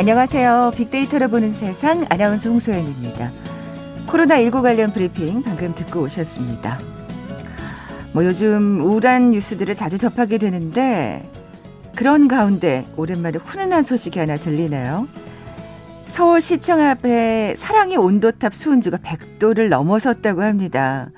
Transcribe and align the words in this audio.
안녕하세요. 0.00 0.72
빅데이터를 0.76 1.28
보는 1.28 1.50
세상 1.50 2.06
아나운서 2.08 2.48
홍소연입니다. 2.48 3.30
코로나19 4.06 4.62
관련 4.62 4.94
브리핑 4.94 5.42
방금 5.42 5.74
듣고 5.74 6.00
오셨습니다. 6.00 6.78
뭐 8.14 8.24
요즘 8.24 8.80
우울한 8.80 9.32
뉴스들을 9.32 9.74
자주 9.74 9.98
접하게 9.98 10.38
되는데 10.38 11.30
그런 11.94 12.28
가운데 12.28 12.86
오랜만에 12.96 13.36
훈훈한 13.44 13.82
소식이 13.82 14.18
하나 14.18 14.36
들리네요. 14.36 15.06
서울시청 16.06 16.80
앞에 16.80 17.54
사랑의 17.58 17.98
온도탑 17.98 18.54
수은주가 18.54 18.96
100도를 18.96 19.68
넘어섰다고 19.68 20.42
합니다. 20.42 21.10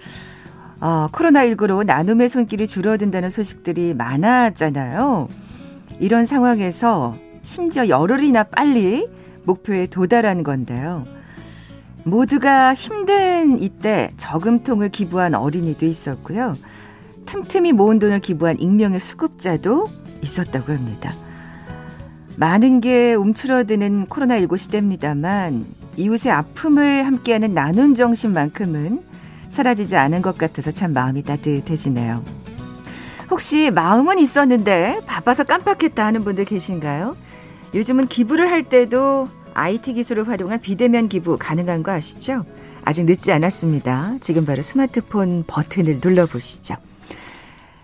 어, 0.81 1.07
코로나19로 1.13 1.87
나눔의 1.87 2.29
손길이 2.29 2.67
줄어든다는 2.67 3.31
소식들이 3.31 3.95
많았잖아요. 3.95 5.29
이런 6.01 6.27
상황에서 6.27 7.15
심지어 7.43 7.89
열흘이나 7.89 8.45
빨리 8.45 9.09
목표에 9.45 9.87
도달한 9.87 10.43
건데요. 10.43 11.05
모두가 12.05 12.75
힘든 12.75 13.63
이때 13.63 14.13
저금통을 14.17 14.91
기부한 14.91 15.35
어린이도 15.35 15.87
있었고요. 15.87 16.57
틈틈이 17.27 17.73
모은 17.73 17.99
돈을 17.99 18.21
기부한 18.21 18.59
익명의 18.59 18.99
수급자도 19.01 19.89
있었다고 20.23 20.73
합니다. 20.73 21.13
많은 22.37 22.81
게 22.81 23.15
움츠러드는 23.15 24.07
코로나19 24.07 24.57
시대입니다만 24.57 25.65
이웃의 25.97 26.33
아픔을 26.33 27.07
함께하는 27.07 27.55
나눔 27.55 27.95
정신만큼은 27.95 29.03
사라지지 29.51 29.97
않은 29.97 30.23
것 30.23 30.39
같아서 30.39 30.71
참 30.71 30.93
마음이 30.93 31.23
따뜻해지네요. 31.23 32.25
혹시 33.31 33.71
마음은 33.71 34.19
있었는데 34.19 35.01
바빠서 35.07 35.45
깜빡했다 35.45 36.05
하는 36.05 36.23
분들 36.23 36.47
계신가요? 36.47 37.17
요즘은 37.75 38.07
기부를 38.09 38.51
할 38.51 38.63
때도 38.65 39.29
IT 39.55 39.95
기술을 39.95 40.29
활용한 40.29 40.61
비대면 40.61 41.09
기부 41.09 41.39
가능한 41.39 41.83
거 41.83 41.93
아시죠? 41.93 42.45
아직 42.85 43.05
늦지 43.05 43.33
않았습니다. 43.33 44.17
지금 44.21 44.45
바로 44.45 44.63
스마트폰 44.63 45.45
버튼을 45.47 46.01
눌러보시죠. 46.03 46.75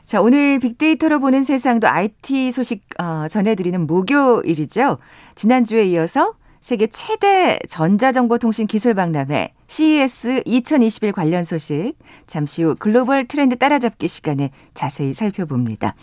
자, 0.04 0.20
오늘 0.20 0.58
빅데이터로 0.58 1.20
보는 1.20 1.42
세상도 1.42 1.86
IT 1.88 2.50
소식 2.52 2.82
어, 2.98 3.26
전해드리는 3.28 3.86
목요일이죠. 3.86 4.98
지난주에 5.34 5.84
이어서 5.86 6.34
세계 6.60 6.86
최대 6.88 7.58
전자정보통신 7.68 8.66
기술 8.66 8.94
박람회 8.94 9.52
CES 9.68 10.42
2021 10.44 11.12
관련 11.12 11.44
소식 11.44 11.94
잠시 12.26 12.62
후 12.62 12.74
글로벌 12.78 13.28
트렌드 13.28 13.56
따라잡기 13.56 14.08
시간에 14.08 14.50
자세히 14.74 15.14
살펴봅니다. 15.14 15.94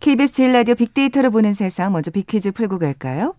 KBS 0.00 0.32
제일 0.32 0.52
라디오 0.52 0.74
빅데이터로 0.74 1.30
보는 1.30 1.54
세상 1.54 1.92
먼저 1.92 2.10
빅퀴즈 2.10 2.52
풀고 2.52 2.78
갈까요? 2.78 3.34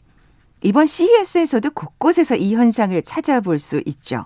이번 0.63 0.85
CES에서도 0.87 1.69
곳곳에서 1.71 2.35
이 2.35 2.55
현상을 2.55 2.99
찾아볼 3.03 3.59
수 3.59 3.81
있죠. 3.85 4.25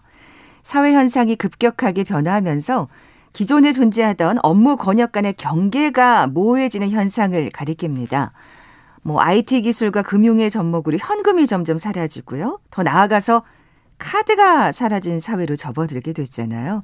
사회 0.64 0.94
현상이 0.94 1.36
급격하게 1.36 2.04
변화하면서 2.06 2.88
기존에 3.34 3.72
존재하던 3.72 4.40
업무 4.44 4.78
권역 4.78 5.12
간의 5.12 5.34
경계가 5.34 6.28
모호해지는 6.28 6.90
현상을 6.90 7.50
가리킵니다. 7.50 8.32
뭐 9.04 9.22
IT 9.22 9.62
기술과 9.62 10.04
금융의 10.04 10.50
접목으로 10.50 10.98
현금이 11.00 11.48
점점 11.48 11.78
사라지고요. 11.78 12.60
더 12.70 12.84
나아가서 12.84 13.44
카드가 13.98 14.72
사라진 14.72 15.20
사회로 15.20 15.56
접어들게 15.56 16.14
됐잖아요. 16.14 16.84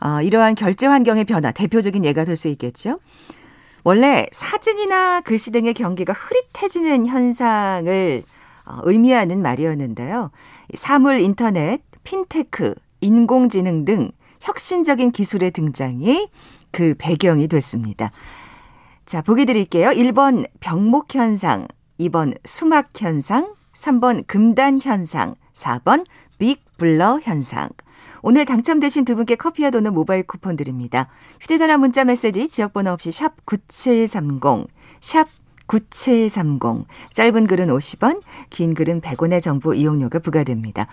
어, 0.00 0.22
이러한 0.22 0.54
결제 0.54 0.86
환경의 0.86 1.24
변화 1.24 1.50
대표적인 1.50 2.04
예가 2.04 2.24
될 2.24 2.36
수 2.36 2.48
있겠죠. 2.48 2.98
원래 3.88 4.26
사진이나 4.32 5.22
글씨 5.22 5.50
등의 5.50 5.72
경계가 5.72 6.12
흐릿해지는 6.12 7.06
현상을 7.06 8.22
어, 8.66 8.80
의미하는 8.82 9.40
말이었는데요. 9.40 10.30
사물 10.74 11.20
인터넷, 11.20 11.80
핀테크, 12.04 12.74
인공지능 13.00 13.86
등 13.86 14.10
혁신적인 14.42 15.10
기술의 15.10 15.52
등장이 15.52 16.28
그 16.70 16.96
배경이 16.98 17.48
됐습니다. 17.48 18.12
자, 19.06 19.22
보기 19.22 19.46
드릴게요. 19.46 19.88
1번 19.88 20.46
병목 20.60 21.14
현상, 21.14 21.66
2번 21.98 22.36
수막 22.44 22.90
현상, 22.94 23.54
3번 23.72 24.26
금단 24.26 24.80
현상, 24.82 25.34
4번 25.54 26.04
빅 26.36 26.62
블러 26.76 27.18
현상. 27.22 27.70
오늘 28.22 28.44
당첨되신 28.44 29.04
두 29.04 29.16
분께 29.16 29.36
커피와 29.36 29.70
도는 29.70 29.94
모바일 29.94 30.22
쿠폰 30.22 30.56
드립니다. 30.56 31.08
휴대전화 31.40 31.78
문자 31.78 32.04
메시지 32.04 32.48
지역번호 32.48 32.92
없이 32.92 33.10
샵 33.10 33.44
9730, 33.46 34.66
샵 35.00 35.28
9730. 35.68 36.86
짧은 37.12 37.46
글은 37.46 37.68
50원, 37.68 38.22
긴 38.50 38.74
글은 38.74 39.00
100원의 39.00 39.40
정보 39.40 39.74
이용료가 39.74 40.18
부과됩니다. 40.18 40.88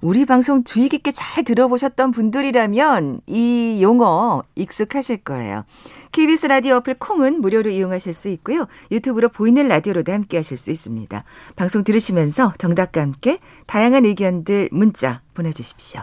우리 0.00 0.26
방송 0.26 0.62
주의 0.62 0.88
깊게 0.88 1.10
잘 1.12 1.42
들어보셨던 1.42 2.12
분들이라면 2.12 3.22
이 3.26 3.80
용어 3.82 4.44
익숙하실 4.54 5.18
거예요. 5.24 5.64
KBS 6.12 6.46
라디오 6.46 6.76
어플 6.76 6.94
콩은 6.94 7.40
무료로 7.40 7.70
이용하실 7.70 8.12
수 8.12 8.28
있고요. 8.28 8.66
유튜브로 8.92 9.30
보이는 9.30 9.66
라디오로도 9.66 10.12
함께 10.12 10.36
하실 10.36 10.56
수 10.56 10.70
있습니다. 10.70 11.24
방송 11.56 11.82
들으시면서 11.82 12.52
정답과 12.58 13.00
함께 13.00 13.40
다양한 13.66 14.04
의견들 14.04 14.68
문자 14.72 15.22
보내주십시오. 15.34 16.02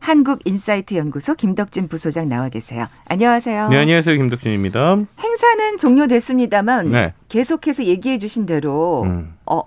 한국인사이트 0.00 0.94
연구소 0.94 1.34
김덕진 1.34 1.88
부소장 1.88 2.28
나와 2.28 2.48
계세요. 2.48 2.86
안녕하세요. 3.06 3.68
네, 3.68 3.78
안녕하세요. 3.78 4.16
김덕진입니다. 4.16 4.96
행사는 5.22 5.78
종료됐습니다만 5.78 6.90
네. 6.90 7.12
계속해서 7.28 7.84
얘기해 7.84 8.18
주신 8.18 8.46
대로 8.46 9.02
음. 9.04 9.34
어, 9.46 9.62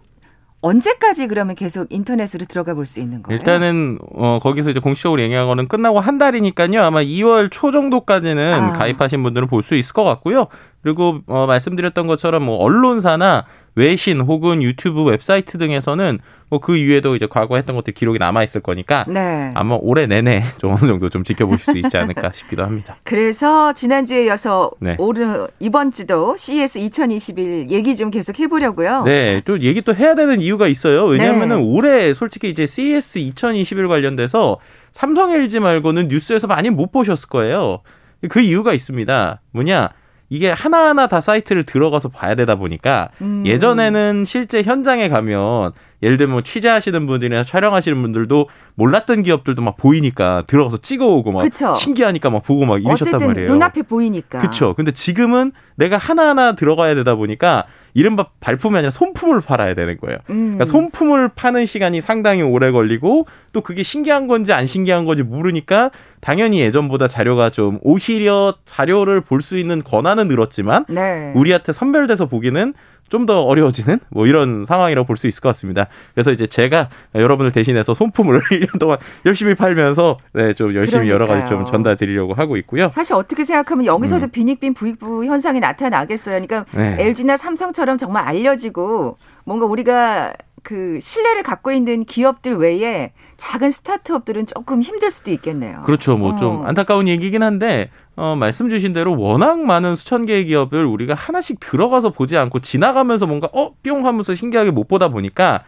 언제까지 0.61 1.27
그러면 1.27 1.55
계속 1.55 1.87
인터넷으로 1.91 2.45
들어가 2.45 2.73
볼 2.73 2.85
수 2.85 2.99
있는 3.01 3.21
거예요? 3.21 3.35
일단은 3.37 3.99
어 4.15 4.39
거기서 4.41 4.69
이제 4.71 4.79
공식적으로 4.79 5.21
얘기한 5.21 5.45
거는 5.45 5.67
끝나고 5.67 5.99
한 5.99 6.17
달이니까요. 6.17 6.81
아마 6.81 7.01
2월 7.01 7.49
초 7.51 7.71
정도까지는 7.71 8.53
아. 8.53 8.73
가입하신 8.73 9.21
분들은 9.23 9.47
볼 9.49 9.61
수 9.63 9.75
있을 9.75 9.93
것 9.93 10.03
같고요. 10.05 10.47
그리고 10.81 11.19
어 11.27 11.45
말씀드렸던 11.47 12.07
것처럼 12.07 12.43
뭐 12.43 12.57
언론사나 12.57 13.45
외신 13.75 14.21
혹은 14.21 14.61
유튜브 14.61 15.03
웹사이트 15.03 15.57
등에서는 15.57 16.19
뭐 16.49 16.59
그 16.59 16.77
이후에도 16.77 17.15
이제 17.15 17.27
과거 17.29 17.55
했던 17.55 17.75
것들 17.75 17.93
기록이 17.93 18.19
남아 18.19 18.43
있을 18.43 18.61
거니까 18.61 19.05
네. 19.07 19.51
아마 19.53 19.77
올해 19.81 20.05
내내 20.05 20.43
좀 20.59 20.71
어느 20.71 20.79
정도 20.79 21.09
좀 21.09 21.23
지켜보실 21.23 21.65
수 21.73 21.77
있지 21.77 21.97
않을까 21.97 22.31
싶기도 22.33 22.63
합니다. 22.63 22.95
그래서 23.03 23.73
지난주에 23.73 24.25
이어서 24.25 24.71
네. 24.79 24.95
오늘 24.99 25.47
이번 25.59 25.91
주도 25.91 26.37
CES 26.37 26.77
2021 26.77 27.71
얘기 27.71 27.95
좀 27.95 28.11
계속 28.11 28.39
해보려고요. 28.39 29.03
네, 29.03 29.41
또 29.45 29.59
얘기 29.59 29.81
또 29.81 29.95
해야 29.95 30.15
되는 30.15 30.39
이유가 30.39 30.67
있어요. 30.67 31.05
왜냐하면은 31.05 31.57
네. 31.57 31.63
올해 31.63 32.13
솔직히 32.13 32.49
이제 32.49 32.65
CES 32.65 33.19
2021 33.19 33.87
관련돼서 33.87 34.59
삼성 34.91 35.33
LG 35.33 35.59
말고는 35.59 36.07
뉴스에서 36.07 36.47
많이 36.47 36.69
못 36.69 36.91
보셨을 36.91 37.29
거예요. 37.29 37.81
그 38.29 38.39
이유가 38.39 38.73
있습니다. 38.73 39.41
뭐냐? 39.51 39.89
이게 40.29 40.49
하나하나 40.49 41.07
다 41.07 41.21
사이트를 41.21 41.63
들어가서 41.63 42.09
봐야 42.09 42.35
되다 42.35 42.55
보니까 42.55 43.09
음. 43.21 43.43
예전에는 43.45 44.25
실제 44.25 44.63
현장에 44.63 45.09
가면 45.09 45.73
예를 46.01 46.17
들면 46.17 46.33
뭐 46.33 46.41
취재하시는 46.41 47.05
분들이나 47.07 47.43
촬영하시는 47.43 48.01
분들도 48.01 48.49
몰랐던 48.75 49.23
기업들도 49.23 49.61
막 49.61 49.77
보이니까 49.77 50.43
들어가서 50.47 50.77
찍어오고 50.77 51.31
막 51.31 51.43
그쵸. 51.43 51.75
신기하니까 51.75 52.29
막 52.29 52.43
보고 52.43 52.65
막 52.65 52.83
이러셨단 52.83 53.27
말이에요. 53.27 53.47
눈앞에 53.47 53.83
보이니까. 53.83 54.39
그렇죠. 54.39 54.73
근데 54.73 54.91
지금은 54.91 55.51
내가 55.75 55.97
하나하나 55.97 56.53
들어가야 56.53 56.95
되다 56.95 57.15
보니까 57.15 57.65
이른바 57.93 58.27
발품이 58.39 58.75
아니라 58.77 58.89
손품을 58.91 59.41
팔아야 59.41 59.75
되는 59.75 59.97
거예요. 59.97 60.17
음. 60.29 60.57
그러니까 60.57 60.65
손품을 60.65 61.29
파는 61.35 61.65
시간이 61.65 62.01
상당히 62.01 62.41
오래 62.41 62.71
걸리고 62.71 63.27
또 63.51 63.61
그게 63.61 63.83
신기한 63.83 64.27
건지 64.27 64.51
안 64.53 64.65
신기한 64.65 65.05
건지 65.05 65.21
모르니까 65.23 65.91
당연히 66.19 66.59
예전보다 66.61 67.07
자료가 67.07 67.49
좀 67.51 67.79
오히려 67.81 68.55
자료를 68.65 69.21
볼 69.21 69.41
수 69.43 69.57
있는 69.57 69.83
권한은 69.83 70.29
늘었지만 70.29 70.85
네. 70.87 71.33
우리한테 71.35 71.73
선별돼서 71.73 72.27
보기는 72.27 72.73
좀 73.09 73.25
더 73.25 73.41
어려워지는 73.43 73.99
뭐 74.09 74.25
이런 74.27 74.65
상황이라고 74.65 75.05
볼 75.05 75.17
수 75.17 75.27
있을 75.27 75.41
것 75.41 75.49
같습니다. 75.49 75.87
그래서 76.13 76.31
이제 76.31 76.47
제가 76.47 76.89
여러분을 77.15 77.51
대신해서 77.51 77.93
손품을 77.93 78.41
1년 78.51 78.77
동안 78.79 78.97
열심히 79.25 79.53
팔면서 79.55 80.17
네, 80.33 80.53
좀 80.53 80.73
열심히 80.75 81.05
그러니까요. 81.07 81.13
여러 81.13 81.27
가지 81.27 81.47
좀 81.47 81.65
전달 81.65 81.95
드리려고 81.95 82.33
하고 82.33 82.57
있고요. 82.57 82.89
사실 82.91 83.13
어떻게 83.13 83.43
생각하면 83.43 83.85
여기서도 83.85 84.25
음. 84.25 84.29
빈익빈 84.31 84.73
부익부 84.73 85.25
현상이 85.25 85.59
나타나겠어요. 85.59 86.41
그러니까 86.41 86.65
네. 86.77 86.97
LG나 86.99 87.37
삼성처럼 87.37 87.97
정말 87.97 88.25
알려지고 88.27 89.17
뭔가 89.45 89.65
우리가 89.67 90.33
그 90.63 90.97
신뢰를 91.01 91.43
갖고 91.43 91.71
있는 91.71 92.05
기업들 92.05 92.55
외에 92.55 93.11
작은 93.37 93.69
스타트업들은 93.69 94.45
조금 94.45 94.81
힘들 94.81 95.11
수도 95.11 95.31
있겠네요. 95.31 95.81
그렇죠. 95.83 96.15
뭐좀 96.17 96.61
어. 96.61 96.63
안타까운 96.65 97.07
얘기긴 97.07 97.43
한데 97.43 97.89
어, 98.15 98.35
말씀 98.37 98.69
주신 98.69 98.93
대로 98.93 99.17
워낙 99.19 99.59
많은 99.59 99.95
수천 99.95 100.25
개의 100.25 100.45
기업을 100.45 100.85
우리가 100.85 101.13
하나씩 101.15 101.59
들어가서 101.59 102.11
보지 102.11 102.37
않고 102.37 102.59
지나가면서 102.59 103.27
뭔가 103.27 103.49
어 103.53 103.73
뿅 103.83 104.05
하면서 104.05 104.33
신기하게 104.33 104.71
못 104.71 104.87
보다 104.87 105.09
보니까 105.09 105.63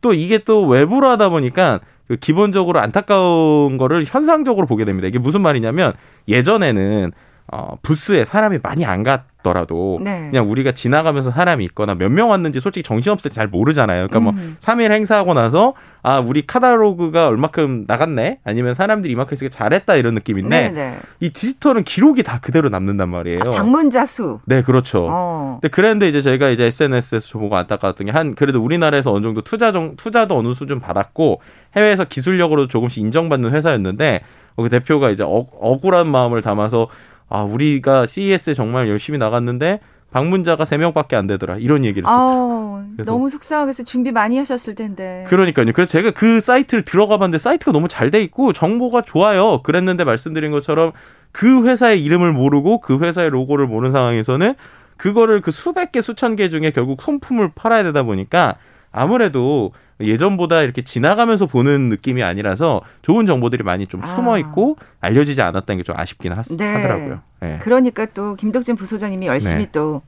또 0.00 0.12
이게 0.12 0.38
또 0.38 0.66
외부로 0.66 1.08
하다 1.10 1.30
보니까 1.30 1.80
그 2.06 2.14
기본적으로 2.16 2.78
안타까운 2.78 3.76
거를 3.78 4.04
현상적으로 4.06 4.66
보게 4.66 4.84
됩니다. 4.84 5.08
이게 5.08 5.18
무슨 5.18 5.40
말이냐면 5.40 5.92
예전에는 6.28 7.10
어, 7.52 7.76
부스에 7.82 8.24
사람이 8.24 8.58
많이 8.62 8.84
안 8.84 9.02
갔 9.02 9.24
더라도 9.46 10.00
네. 10.02 10.28
그냥 10.30 10.50
우리가 10.50 10.72
지나가면서 10.72 11.30
사람이 11.30 11.64
있거나 11.66 11.94
몇 11.94 12.10
명 12.10 12.30
왔는지 12.30 12.58
솔직히 12.60 12.82
정신없을 12.82 13.30
때 13.30 13.34
잘 13.36 13.46
모르잖아요. 13.48 14.08
그러니까 14.08 14.20
뭐 14.20 14.32
음. 14.32 14.36
뭐 14.36 14.54
3일 14.60 14.90
행사하고 14.90 15.34
나서 15.34 15.74
아, 16.02 16.20
우리 16.20 16.46
카탈로그가 16.46 17.26
얼마큼 17.28 17.84
나갔네? 17.86 18.38
아니면 18.44 18.74
사람들이 18.74 19.12
이만큼 19.12 19.34
있으니까 19.34 19.54
잘했다 19.56 19.96
이런 19.96 20.14
느낌인데 20.14 20.70
네네. 20.70 20.72
네. 20.90 20.98
이 21.20 21.30
디지털은 21.30 21.84
기록이 21.84 22.22
다 22.22 22.38
그대로 22.40 22.68
남는단 22.68 23.08
말이에요. 23.08 23.40
아, 23.46 23.50
방문자 23.50 24.04
수. 24.06 24.40
네, 24.46 24.62
그렇죠. 24.62 25.06
어. 25.10 25.58
근데 25.60 25.70
그랬는데 25.74 26.08
이제 26.08 26.22
저희가 26.22 26.48
이제 26.50 26.64
SNS에서 26.64 27.38
보고 27.38 27.56
안타까웠던 27.56 28.06
게 28.06 28.12
한 28.16 28.34
그래도 28.34 28.62
우리나라에서 28.62 29.12
어느 29.12 29.22
정도 29.22 29.42
투자 29.42 29.72
정, 29.72 29.94
투자도 29.96 30.36
어느 30.38 30.52
수준 30.54 30.80
받았고 30.80 31.40
해외에서 31.76 32.04
기술력으로 32.04 32.66
조금씩 32.68 33.02
인정받는 33.02 33.52
회사였는데 33.52 34.20
그 34.56 34.68
대표가 34.70 35.10
이제 35.10 35.22
억, 35.22 35.50
억울한 35.60 36.08
마음을 36.08 36.40
담아서 36.40 36.88
아 37.28 37.42
우리가 37.42 38.06
CES에 38.06 38.54
정말 38.54 38.88
열심히 38.88 39.18
나갔는데 39.18 39.80
방문자가 40.12 40.64
세명밖에안 40.64 41.26
되더라. 41.26 41.56
이런 41.56 41.84
얘기를 41.84 42.08
했었죠. 42.08 42.84
너무 43.04 43.28
속상하게서 43.28 43.82
준비 43.84 44.12
많이 44.12 44.38
하셨을 44.38 44.74
텐데. 44.74 45.26
그러니까요. 45.28 45.66
그래서 45.74 45.90
제가 45.90 46.12
그 46.12 46.40
사이트를 46.40 46.84
들어가 46.84 47.18
봤는데 47.18 47.38
사이트가 47.38 47.72
너무 47.72 47.88
잘 47.88 48.10
돼 48.10 48.22
있고 48.22 48.52
정보가 48.52 49.02
좋아요. 49.02 49.60
그랬는데 49.62 50.04
말씀드린 50.04 50.52
것처럼 50.52 50.92
그 51.32 51.66
회사의 51.66 52.02
이름을 52.02 52.32
모르고 52.32 52.80
그 52.80 52.98
회사의 52.98 53.28
로고를 53.30 53.66
모르는 53.66 53.92
상황에서는 53.92 54.54
그거를 54.96 55.42
그 55.42 55.50
수백 55.50 55.92
개 55.92 56.00
수천 56.00 56.36
개 56.36 56.48
중에 56.48 56.70
결국 56.70 57.02
손품을 57.02 57.50
팔아야 57.54 57.82
되다 57.82 58.04
보니까 58.04 58.54
아무래도 58.92 59.72
예전보다 60.00 60.62
이렇게 60.62 60.82
지나가면서 60.82 61.46
보는 61.46 61.88
느낌이 61.88 62.22
아니라서 62.22 62.82
좋은 63.02 63.24
정보들이 63.26 63.62
많이 63.64 63.86
좀 63.86 64.02
숨어 64.04 64.34
아. 64.34 64.38
있고 64.38 64.76
아. 65.00 65.06
알려지지 65.06 65.40
않았다는 65.42 65.78
게 65.78 65.86
좀 65.86 65.94
아쉽긴 65.98 66.32
하, 66.32 66.42
네. 66.42 66.82
더라고요 66.82 67.20
네. 67.40 67.58
그러니까 67.62 68.06
또 68.06 68.34
김덕진 68.34 68.76
부소장님이 68.76 69.26
열심히 69.26 69.64
네. 69.66 69.70
또 69.72 70.02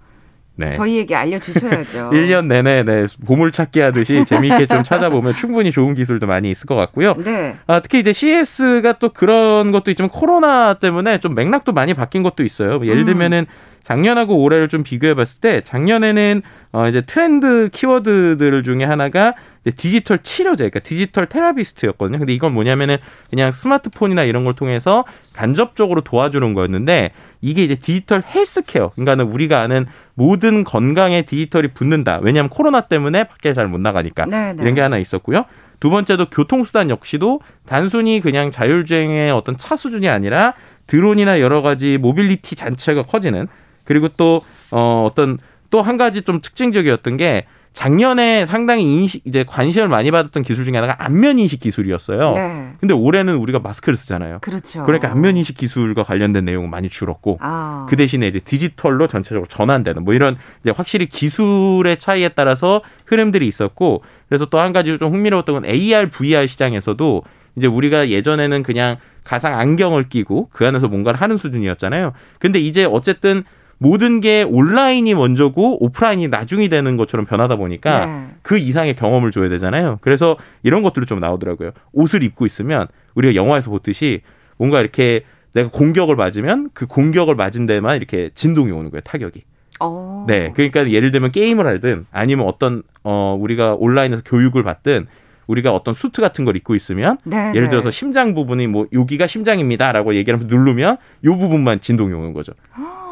네. 0.56 0.70
저희에게 0.70 1.14
알려주셔야죠. 1.14 2.10
1년 2.12 2.46
내내 2.46 2.82
네, 2.82 3.06
보물찾기 3.24 3.78
하듯이 3.78 4.24
재미있게 4.24 4.66
좀 4.66 4.82
찾아보면 4.82 5.36
충분히 5.36 5.70
좋은 5.70 5.94
기술도 5.94 6.26
많이 6.26 6.50
있을 6.50 6.66
것 6.66 6.74
같고요. 6.74 7.14
네. 7.14 7.56
아, 7.68 7.78
특히 7.78 8.00
이제 8.00 8.12
CS가 8.12 8.94
또 8.94 9.10
그런 9.10 9.70
것도 9.70 9.92
있지만 9.92 10.08
코로나 10.10 10.74
때문에 10.74 11.18
좀 11.20 11.36
맥락도 11.36 11.72
많이 11.72 11.94
바뀐 11.94 12.24
것도 12.24 12.42
있어요. 12.42 12.80
예를 12.84 13.02
음. 13.02 13.04
들면은 13.04 13.46
작년하고 13.82 14.42
올해를 14.42 14.68
좀 14.68 14.82
비교해 14.82 15.14
봤을 15.14 15.40
때 15.40 15.60
작년에는 15.62 16.42
어 16.72 16.88
이제 16.88 17.00
트렌드 17.00 17.70
키워드들 17.72 18.62
중에 18.62 18.84
하나가 18.84 19.34
디지털 19.76 20.18
치료제, 20.18 20.68
그러니까 20.68 20.80
디지털 20.80 21.26
테라피스트였거든요. 21.26 22.18
근데 22.18 22.32
이건 22.32 22.54
뭐냐면은 22.54 22.96
그냥 23.30 23.52
스마트폰이나 23.52 24.24
이런 24.24 24.44
걸 24.44 24.54
통해서 24.54 25.04
간접적으로 25.32 26.00
도와주는 26.00 26.54
거였는데 26.54 27.10
이게 27.40 27.64
이제 27.64 27.74
디지털 27.74 28.22
헬스케어, 28.22 28.90
그러니까는 28.90 29.26
우리가 29.26 29.60
아는 29.60 29.86
모든 30.14 30.64
건강에 30.64 31.22
디지털이 31.22 31.68
붙는다. 31.68 32.20
왜냐하면 32.22 32.48
코로나 32.48 32.82
때문에 32.82 33.24
밖에 33.24 33.52
잘 33.54 33.68
못 33.68 33.80
나가니까 33.80 34.24
네네. 34.24 34.52
네. 34.54 34.62
이런 34.62 34.74
게 34.74 34.80
하나 34.80 34.96
있었고요. 34.98 35.44
두 35.80 35.90
번째도 35.90 36.30
교통수단 36.30 36.90
역시도 36.90 37.40
단순히 37.66 38.20
그냥 38.20 38.50
자율주행의 38.50 39.30
어떤 39.30 39.56
차 39.56 39.76
수준이 39.76 40.08
아니라 40.08 40.54
드론이나 40.86 41.40
여러 41.40 41.62
가지 41.62 41.98
모빌리티 41.98 42.56
잔체가 42.56 43.02
커지는 43.02 43.46
그리고 43.88 44.08
또 44.16 44.42
어, 44.70 45.06
어떤 45.10 45.38
또 45.70 45.82
한 45.82 45.96
가지 45.96 46.22
좀 46.22 46.40
특징적이었던 46.40 47.16
게 47.16 47.44
작년에 47.74 48.44
상당히 48.46 48.82
인식 48.82 49.22
이제 49.26 49.44
관심을 49.46 49.86
많이 49.88 50.10
받았던 50.10 50.42
기술 50.42 50.64
중에 50.64 50.74
하나가 50.74 50.96
안면 51.04 51.38
인식 51.38 51.60
기술이었어요. 51.60 52.32
네. 52.34 52.72
근데 52.80 52.94
올해는 52.94 53.36
우리가 53.36 53.60
마스크를 53.60 53.96
쓰잖아요. 53.96 54.38
그렇죠. 54.40 54.82
그러니까 54.82 55.10
안면 55.12 55.36
인식 55.36 55.56
기술과 55.56 56.02
관련된 56.02 56.44
내용은 56.44 56.70
많이 56.70 56.88
줄었고 56.88 57.38
아. 57.40 57.86
그 57.88 57.96
대신에 57.96 58.26
이제 58.26 58.40
디지털로 58.40 59.06
전체적으로 59.06 59.46
전환되는 59.46 60.02
뭐 60.04 60.14
이런 60.14 60.36
이제 60.62 60.70
확실히 60.70 61.06
기술의 61.06 61.98
차이에 61.98 62.30
따라서 62.30 62.80
흐름들이 63.06 63.46
있었고 63.46 64.02
그래서 64.28 64.46
또 64.46 64.58
한 64.58 64.72
가지 64.72 64.98
좀 64.98 65.12
흥미로웠던 65.12 65.54
건 65.54 65.64
AR, 65.66 66.08
VR 66.08 66.46
시장에서도 66.48 67.22
이제 67.56 67.66
우리가 67.66 68.08
예전에는 68.08 68.62
그냥 68.64 68.96
가상 69.22 69.58
안경을 69.58 70.08
끼고 70.08 70.48
그 70.52 70.66
안에서 70.66 70.88
뭔가를 70.88 71.20
하는 71.20 71.36
수준이었잖아요. 71.36 72.12
근데 72.40 72.58
이제 72.58 72.84
어쨌든 72.84 73.44
모든 73.78 74.20
게 74.20 74.42
온라인이 74.42 75.14
먼저고 75.14 75.82
오프라인이 75.84 76.28
나중이 76.28 76.68
되는 76.68 76.96
것처럼 76.96 77.26
변하다 77.26 77.56
보니까 77.56 78.06
네. 78.06 78.28
그 78.42 78.58
이상의 78.58 78.94
경험을 78.96 79.30
줘야 79.30 79.48
되잖아요. 79.48 79.98
그래서 80.00 80.36
이런 80.62 80.82
것들이 80.82 81.06
좀 81.06 81.20
나오더라고요. 81.20 81.70
옷을 81.92 82.22
입고 82.22 82.44
있으면 82.44 82.88
우리가 83.14 83.34
영화에서 83.34 83.70
보듯이 83.70 84.22
뭔가 84.56 84.80
이렇게 84.80 85.22
내가 85.54 85.70
공격을 85.70 86.16
맞으면 86.16 86.70
그 86.74 86.86
공격을 86.86 87.34
맞은 87.34 87.66
데만 87.66 87.96
이렇게 87.96 88.30
진동이 88.34 88.70
오는 88.72 88.90
거예요. 88.90 89.00
타격이. 89.02 89.44
오. 89.80 89.84
어. 89.84 90.24
네. 90.26 90.52
그러니까 90.54 90.90
예를 90.90 91.10
들면 91.12 91.30
게임을 91.30 91.66
하든 91.66 92.06
아니면 92.10 92.46
어떤 92.46 92.82
어 93.04 93.36
우리가 93.40 93.74
온라인에서 93.78 94.22
교육을 94.24 94.64
받든 94.64 95.06
우리가 95.48 95.74
어떤 95.74 95.94
수트 95.94 96.22
같은 96.22 96.44
걸 96.44 96.56
입고 96.56 96.76
있으면 96.76 97.18
네, 97.24 97.48
예를 97.48 97.62
네. 97.64 97.68
들어서 97.70 97.90
심장 97.90 98.34
부분이 98.34 98.68
뭐 98.68 98.86
여기가 98.92 99.26
심장입니다라고 99.26 100.14
얘기를 100.14 100.38
하면서 100.38 100.54
누르면 100.54 100.96
요 101.24 101.36
부분만 101.36 101.80
진동이 101.80 102.12
오는 102.12 102.32
거죠. 102.32 102.52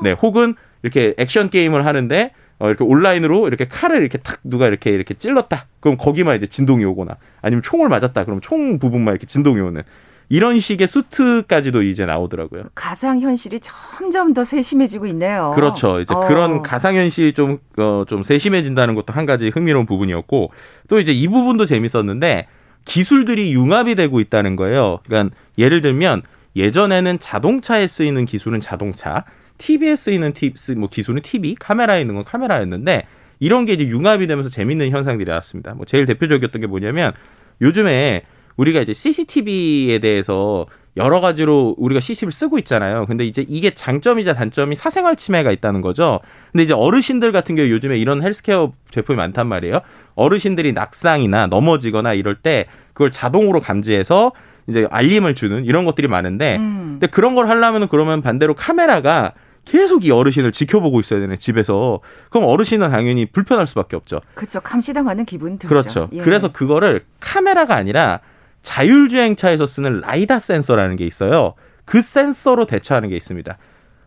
네, 0.02 0.12
혹은 0.12 0.54
이렇게 0.82 1.14
액션 1.16 1.50
게임을 1.50 1.84
하는데 1.84 2.30
어, 2.58 2.68
이렇게 2.68 2.84
온라인으로 2.84 3.48
이렇게 3.48 3.66
칼을 3.66 4.00
이렇게 4.00 4.18
탁 4.18 4.40
누가 4.44 4.66
이렇게 4.66 4.90
이렇게 4.90 5.14
찔렀다. 5.14 5.66
그럼 5.80 5.96
거기만 5.96 6.36
이제 6.36 6.46
진동이 6.46 6.84
오거나 6.84 7.16
아니면 7.42 7.62
총을 7.62 7.88
맞았다. 7.88 8.24
그럼 8.24 8.40
총 8.40 8.78
부분만 8.78 9.12
이렇게 9.12 9.26
진동이 9.26 9.60
오는 9.60 9.82
이런 10.28 10.58
식의 10.58 10.88
수트까지도 10.88 11.82
이제 11.82 12.04
나오더라고요. 12.04 12.64
가상 12.74 13.20
현실이 13.20 13.60
점점 13.60 14.34
더 14.34 14.42
세심해지고 14.42 15.06
있네요. 15.08 15.52
그렇죠. 15.54 16.00
이제 16.00 16.12
어. 16.14 16.26
그런 16.26 16.62
가상 16.62 16.96
현실이 16.96 17.32
좀, 17.32 17.58
어, 17.76 18.04
좀 18.08 18.22
세심해진다는 18.22 18.94
것도 18.94 19.12
한 19.12 19.24
가지 19.24 19.48
흥미로운 19.48 19.86
부분이었고 19.86 20.50
또 20.88 20.98
이제 20.98 21.12
이 21.12 21.28
부분도 21.28 21.64
재밌었는데 21.64 22.48
기술들이 22.84 23.52
융합이 23.52 23.94
되고 23.94 24.18
있다는 24.20 24.56
거예요. 24.56 24.98
그러니까 25.04 25.34
예를 25.58 25.80
들면 25.80 26.22
예전에는 26.56 27.18
자동차에 27.18 27.86
쓰이는 27.86 28.24
기술은 28.24 28.60
자동차, 28.60 29.24
TV에 29.58 29.94
쓰이는 29.94 30.32
티, 30.32 30.52
뭐 30.76 30.88
기술은 30.88 31.22
TV, 31.22 31.54
카메라에 31.56 32.00
있는 32.00 32.14
건 32.14 32.24
카메라였는데 32.24 33.06
이런 33.38 33.64
게 33.64 33.74
이제 33.74 33.86
융합이 33.86 34.26
되면서 34.26 34.50
재밌는 34.50 34.90
현상들이 34.90 35.28
나왔습니다. 35.28 35.74
뭐 35.74 35.84
제일 35.84 36.06
대표적이었던 36.06 36.60
게 36.60 36.66
뭐냐면 36.66 37.12
요즘에 37.60 38.22
우리가 38.56 38.80
이제 38.80 38.92
CCTV에 38.92 39.98
대해서 39.98 40.66
여러 40.96 41.20
가지로 41.20 41.74
우리가 41.78 42.00
CCTV를 42.00 42.32
쓰고 42.32 42.58
있잖아요. 42.60 43.04
근데 43.06 43.24
이제 43.26 43.44
이게 43.46 43.74
장점이자 43.74 44.34
단점이 44.34 44.76
사생활 44.76 45.16
침해가 45.16 45.52
있다는 45.52 45.82
거죠. 45.82 46.20
근데 46.52 46.64
이제 46.64 46.72
어르신들 46.72 47.32
같은 47.32 47.54
경우 47.54 47.68
요즘에 47.68 47.98
이런 47.98 48.22
헬스케어 48.22 48.72
제품이 48.90 49.16
많단 49.16 49.46
말이에요. 49.46 49.80
어르신들이 50.14 50.72
낙상이나 50.72 51.48
넘어지거나 51.48 52.14
이럴 52.14 52.36
때 52.36 52.66
그걸 52.94 53.10
자동으로 53.10 53.60
감지해서 53.60 54.32
이제 54.68 54.88
알림을 54.90 55.34
주는 55.34 55.64
이런 55.64 55.84
것들이 55.84 56.08
많은데 56.08 56.56
음. 56.56 56.96
근데 56.98 57.06
그런 57.08 57.34
걸 57.34 57.48
하려면은 57.48 57.88
그러면 57.88 58.22
반대로 58.22 58.54
카메라가 58.54 59.32
계속 59.66 60.04
이 60.06 60.10
어르신을 60.10 60.52
지켜보고 60.52 61.00
있어야 61.00 61.20
되네 61.20 61.36
집에서 61.36 62.00
그럼 62.30 62.48
어르신은 62.48 62.90
당연히 62.90 63.26
불편할 63.26 63.66
수밖에 63.66 63.96
없죠. 63.96 64.20
그렇죠. 64.34 64.60
감시당하는 64.60 65.24
기분 65.26 65.58
들죠. 65.58 65.68
그렇죠. 65.68 66.08
예. 66.12 66.22
그래서 66.22 66.52
그거를 66.52 67.04
카메라가 67.20 67.74
아니라 67.74 68.20
자율주행차에서 68.66 69.64
쓰는 69.64 70.00
라이다 70.00 70.40
센서라는 70.40 70.96
게 70.96 71.06
있어요. 71.06 71.54
그 71.84 72.00
센서로 72.00 72.66
대처하는 72.66 73.08
게 73.08 73.16
있습니다. 73.16 73.56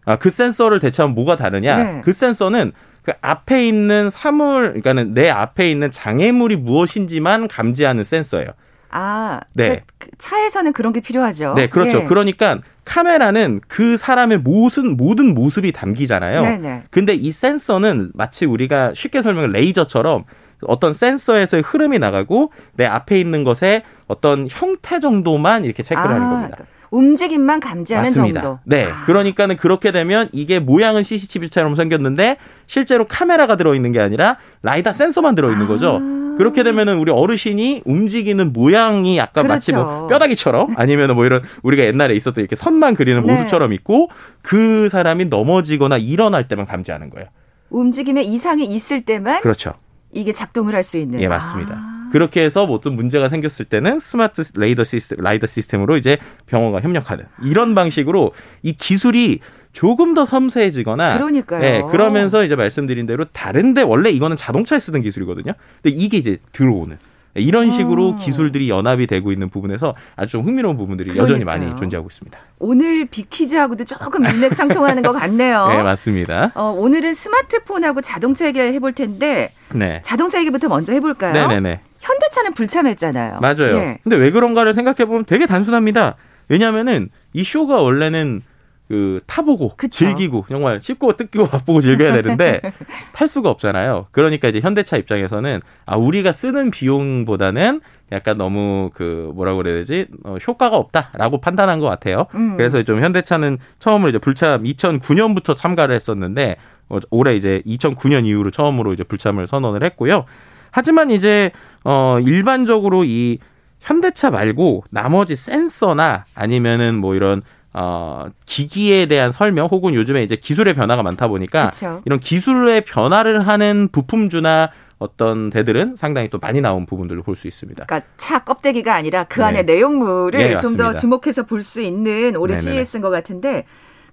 아, 0.05 0.15
그 0.17 0.29
센서를 0.29 0.79
대처하면 0.79 1.15
뭐가 1.15 1.37
다르냐? 1.37 1.77
네. 1.77 2.01
그 2.03 2.11
센서는 2.11 2.73
그 3.03 3.13
앞에 3.21 3.65
있는 3.65 4.09
사물, 4.09 4.67
그러니까는 4.81 5.13
내 5.13 5.29
앞에 5.29 5.71
있는 5.71 5.91
장애물이 5.91 6.57
무엇인지만 6.57 7.47
감지하는 7.47 8.03
센서예요. 8.03 8.49
아, 8.91 9.39
네. 9.53 9.83
그, 9.97 10.07
그 10.07 10.09
차에서는 10.17 10.73
그런 10.73 10.91
게 10.91 10.99
필요하죠. 10.99 11.53
네, 11.55 11.67
그렇죠. 11.67 11.99
예. 11.99 12.03
그러니까 12.03 12.59
카메라는 12.83 13.61
그 13.69 13.95
사람의 13.95 14.39
모든 14.39 14.97
모든 14.97 15.33
모습이 15.33 15.71
담기잖아요. 15.71 16.41
네네. 16.41 16.57
네. 16.57 16.83
근데 16.89 17.13
이 17.13 17.31
센서는 17.31 18.11
마치 18.13 18.45
우리가 18.45 18.93
쉽게 18.93 19.21
설명을 19.21 19.53
레이저처럼 19.53 20.25
어떤 20.61 20.93
센서에서의 20.93 21.63
흐름이 21.65 21.99
나가고 21.99 22.51
내 22.75 22.85
앞에 22.85 23.19
있는 23.19 23.43
것에 23.43 23.83
어떤 24.07 24.47
형태 24.49 24.99
정도만 24.99 25.65
이렇게 25.65 25.83
체크를 25.83 26.09
아, 26.09 26.15
하는 26.15 26.29
겁니다. 26.29 26.55
그러니까 26.57 26.79
움직임만 26.91 27.59
감지하는 27.59 28.09
맞습니다. 28.09 28.41
정도. 28.41 28.59
네. 28.65 28.85
아. 28.85 29.05
그러니까는 29.05 29.57
그렇게 29.57 29.91
되면 29.91 30.27
이게 30.31 30.59
모양은 30.59 31.03
CCTV처럼 31.03 31.75
생겼는데 31.75 32.37
실제로 32.65 33.05
카메라가 33.05 33.57
들어 33.57 33.75
있는 33.75 33.91
게 33.91 33.99
아니라 33.99 34.37
라이다 34.63 34.93
센서만 34.93 35.35
들어 35.35 35.51
있는 35.51 35.67
거죠. 35.67 35.99
아. 36.01 36.19
그렇게 36.37 36.63
되면은 36.63 36.97
우리 36.99 37.11
어르신이 37.11 37.83
움직이는 37.85 38.53
모양이 38.53 39.17
약간 39.17 39.43
그렇죠. 39.43 39.53
마치 39.53 39.73
뭐. 39.73 40.07
뼈다귀처럼 40.07 40.75
아니면 40.79 41.13
뭐 41.13 41.25
이런 41.25 41.43
우리가 41.63 41.83
옛날에 41.83 42.15
있었던 42.15 42.41
이렇게 42.41 42.55
선만 42.55 42.95
그리는 42.95 43.23
네. 43.25 43.33
모습처럼 43.33 43.73
있고 43.73 44.09
그 44.41 44.87
사람이 44.89 45.25
넘어지거나 45.25 45.97
일어날 45.97 46.47
때만 46.47 46.65
감지하는 46.65 47.09
거예요. 47.09 47.27
움직임에 47.69 48.23
이상이 48.23 48.63
있을 48.65 49.01
때만 49.01 49.41
그렇죠. 49.41 49.73
이게 50.11 50.31
작동을 50.31 50.73
할 50.73 50.83
수 50.83 50.97
있는. 50.97 51.21
예, 51.21 51.27
맞습니다. 51.27 51.75
아. 51.75 52.09
그렇게 52.11 52.43
해서 52.43 52.65
뭐 52.65 52.75
어떤 52.75 52.95
문제가 52.95 53.29
생겼을 53.29 53.65
때는 53.65 53.99
스마트 53.99 54.41
레이더 54.55 54.83
시스템, 54.83 55.19
라이더 55.19 55.45
시스템으로 55.45 55.95
이제 55.97 56.17
병원과 56.47 56.81
협력하는 56.81 57.25
이런 57.43 57.75
방식으로 57.75 58.31
이 58.63 58.73
기술이 58.73 59.39
조금 59.73 60.15
더 60.15 60.25
섬세해지거나 60.25 61.17
그러니까요. 61.17 61.63
예, 61.63 61.83
그러면서 61.91 62.43
이제 62.43 62.55
말씀드린 62.55 63.05
대로 63.05 63.25
다른데 63.25 63.83
원래 63.83 64.09
이거는 64.09 64.35
자동차에 64.37 64.79
쓰던 64.79 65.03
기술이거든요. 65.03 65.53
근데 65.83 65.95
이게 65.95 66.17
이제 66.17 66.37
들어오는 66.51 66.97
이런 67.36 67.71
식으로 67.71 68.12
음. 68.12 68.15
기술들이 68.17 68.69
연합이 68.69 69.07
되고 69.07 69.31
있는 69.31 69.50
부분에서 69.50 69.95
아주 70.15 70.33
좀 70.33 70.45
흥미로운 70.45 70.77
부분들이 70.77 71.12
그러니까요. 71.12 71.24
여전히 71.24 71.45
많이 71.45 71.75
존재하고 71.75 72.07
있습니다. 72.09 72.39
오늘 72.59 73.05
빅퀴즈하고도 73.05 73.86
조금 73.86 74.25
일맥상통하는 74.25 75.03
것 75.03 75.12
같네요. 75.13 75.67
네, 75.71 75.83
맞습니다. 75.83 76.51
어, 76.55 76.74
오늘은 76.77 77.13
스마트폰하고 77.13 78.01
자동차 78.01 78.48
얘기를 78.48 78.74
해볼 78.74 78.93
텐데 78.93 79.51
네. 79.74 80.01
자동차 80.03 80.39
얘기부터 80.39 80.67
먼저 80.67 80.93
해볼까요? 80.93 81.33
네네네. 81.33 81.81
현대차는 82.00 82.53
불참했잖아요. 82.53 83.39
맞아요. 83.41 83.77
예. 83.77 83.98
근데 84.03 84.15
왜 84.15 84.31
그런가를 84.31 84.74
생각해 84.74 85.05
보면 85.05 85.25
되게 85.25 85.45
단순합니다. 85.45 86.15
왜냐하면은 86.48 87.09
이 87.33 87.43
쇼가 87.43 87.81
원래는 87.81 88.41
그 88.89 89.19
타보고 89.27 89.74
그쵸. 89.77 90.05
즐기고 90.05 90.46
정말 90.50 90.81
씹고 90.81 91.13
뜯기고 91.13 91.48
맛보고 91.53 91.79
즐겨야 91.79 92.12
되는데 92.12 92.60
탈 93.13 93.27
수가 93.27 93.50
없잖아요. 93.51 94.08
그러니까 94.12 94.48
이제 94.48 94.60
현대차 94.60 94.98
입장에서는 94.98 95.62
아 95.86 95.96
우리가 95.96 96.31
쓰는 96.31 96.72
비용보다는 96.72 97.81
약간 98.12 98.39
너무 98.39 98.89
그 98.96 99.31
뭐라고 99.36 99.58
그래야 99.58 99.75
되지 99.75 100.08
어, 100.24 100.38
효과가 100.38 100.75
없다라고 100.75 101.39
판단한 101.39 101.79
것 101.79 101.86
같아요. 101.86 102.25
음. 102.34 102.58
그래서 102.58 102.81
좀 102.81 103.03
현대차는 103.03 103.60
처음으로 103.77 104.10
이제 104.10 104.17
불참 104.17 104.63
2009년부터 104.63 105.55
참가를 105.55 105.93
했었는데 105.93 106.55
어, 106.89 106.98
올해 107.12 107.36
이제 107.36 107.62
2009년 107.67 108.25
이후로 108.25 108.50
처음으로 108.50 108.93
이제 108.93 109.03
불참을 109.03 109.46
선언을 109.46 109.84
했고요. 109.84 110.25
하지만 110.72 111.12
이제 111.12 111.51
어 111.84 112.17
일반적으로 112.19 113.03
이 113.03 113.38
현대차 113.81 114.31
말고 114.31 114.84
나머지 114.89 115.36
센서나 115.36 116.25
아니면은 116.34 116.96
뭐 116.96 117.13
이런 117.13 117.43
어, 117.73 118.27
기기에 118.45 119.05
대한 119.05 119.31
설명 119.31 119.67
혹은 119.67 119.93
요즘에 119.93 120.23
이제 120.23 120.35
기술의 120.35 120.73
변화가 120.73 121.03
많다 121.03 121.27
보니까 121.27 121.69
그쵸. 121.69 122.01
이런 122.05 122.19
기술의 122.19 122.81
변화를 122.81 123.47
하는 123.47 123.89
부품주나 123.91 124.71
어떤 124.97 125.49
데들은 125.49 125.95
상당히 125.95 126.29
또 126.29 126.39
많이 126.39 126.59
나온 126.61 126.85
부분들을 126.85 127.21
볼 127.21 127.35
수 127.35 127.47
있습니다. 127.47 127.85
그러니까 127.85 128.09
차 128.17 128.39
껍데기가 128.39 128.95
아니라 128.95 129.23
그 129.23 129.39
네. 129.39 129.45
안에 129.45 129.63
내용물을 129.63 130.38
네, 130.39 130.57
좀더 130.57 130.93
주목해서 130.93 131.43
볼 131.43 131.63
수 131.63 131.79
있는 131.81 132.35
올해 132.35 132.55
CES인 132.55 133.01
것 133.01 133.09
같은데 133.09 133.63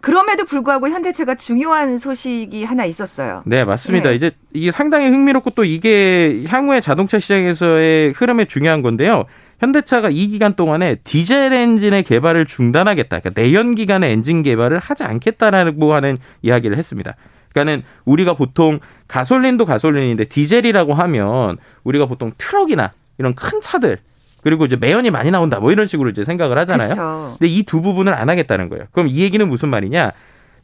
그럼에도 0.00 0.44
불구하고 0.44 0.88
현대차가 0.88 1.34
중요한 1.34 1.98
소식이 1.98 2.62
하나 2.62 2.84
있었어요. 2.84 3.42
네, 3.46 3.64
맞습니다. 3.64 4.10
네. 4.10 4.14
이제 4.16 4.30
이게 4.52 4.70
상당히 4.70 5.08
흥미롭고 5.08 5.50
또 5.50 5.64
이게 5.64 6.44
향후의 6.46 6.82
자동차 6.82 7.18
시장에서의 7.18 8.12
흐름에 8.12 8.44
중요한 8.44 8.82
건데요. 8.82 9.25
현대차가 9.60 10.10
이 10.10 10.26
기간 10.28 10.54
동안에 10.54 10.96
디젤 10.96 11.52
엔진의 11.52 12.02
개발을 12.02 12.46
중단하겠다. 12.46 13.20
그러니까 13.20 13.40
내연 13.40 13.75
기관의 13.75 14.12
엔진 14.12 14.42
개발을 14.42 14.78
하지 14.78 15.04
않겠다라고 15.04 15.94
하는 15.94 16.16
이야기를 16.42 16.76
했습니다. 16.76 17.14
그러니까는 17.52 17.82
우리가 18.04 18.34
보통 18.34 18.80
가솔린도 19.08 19.64
가솔린인데 19.64 20.26
디젤이라고 20.26 20.92
하면 20.94 21.56
우리가 21.84 22.06
보통 22.06 22.32
트럭이나 22.36 22.92
이런 23.18 23.34
큰 23.34 23.60
차들 23.62 23.98
그리고 24.42 24.66
이제 24.66 24.76
매연이 24.76 25.10
많이 25.10 25.30
나온다 25.30 25.58
뭐 25.58 25.72
이런 25.72 25.86
식으로 25.86 26.10
이제 26.10 26.25
생각을 26.25 26.58
하잖아요. 26.58 26.88
그쵸. 26.88 27.36
근데 27.38 27.50
이 27.52 27.62
두 27.62 27.80
부분을 27.80 28.12
안 28.14 28.28
하겠다는 28.28 28.68
거예요. 28.68 28.84
그럼 28.92 29.08
이 29.08 29.20
얘기는 29.20 29.48
무슨 29.48 29.70
말이냐? 29.70 30.12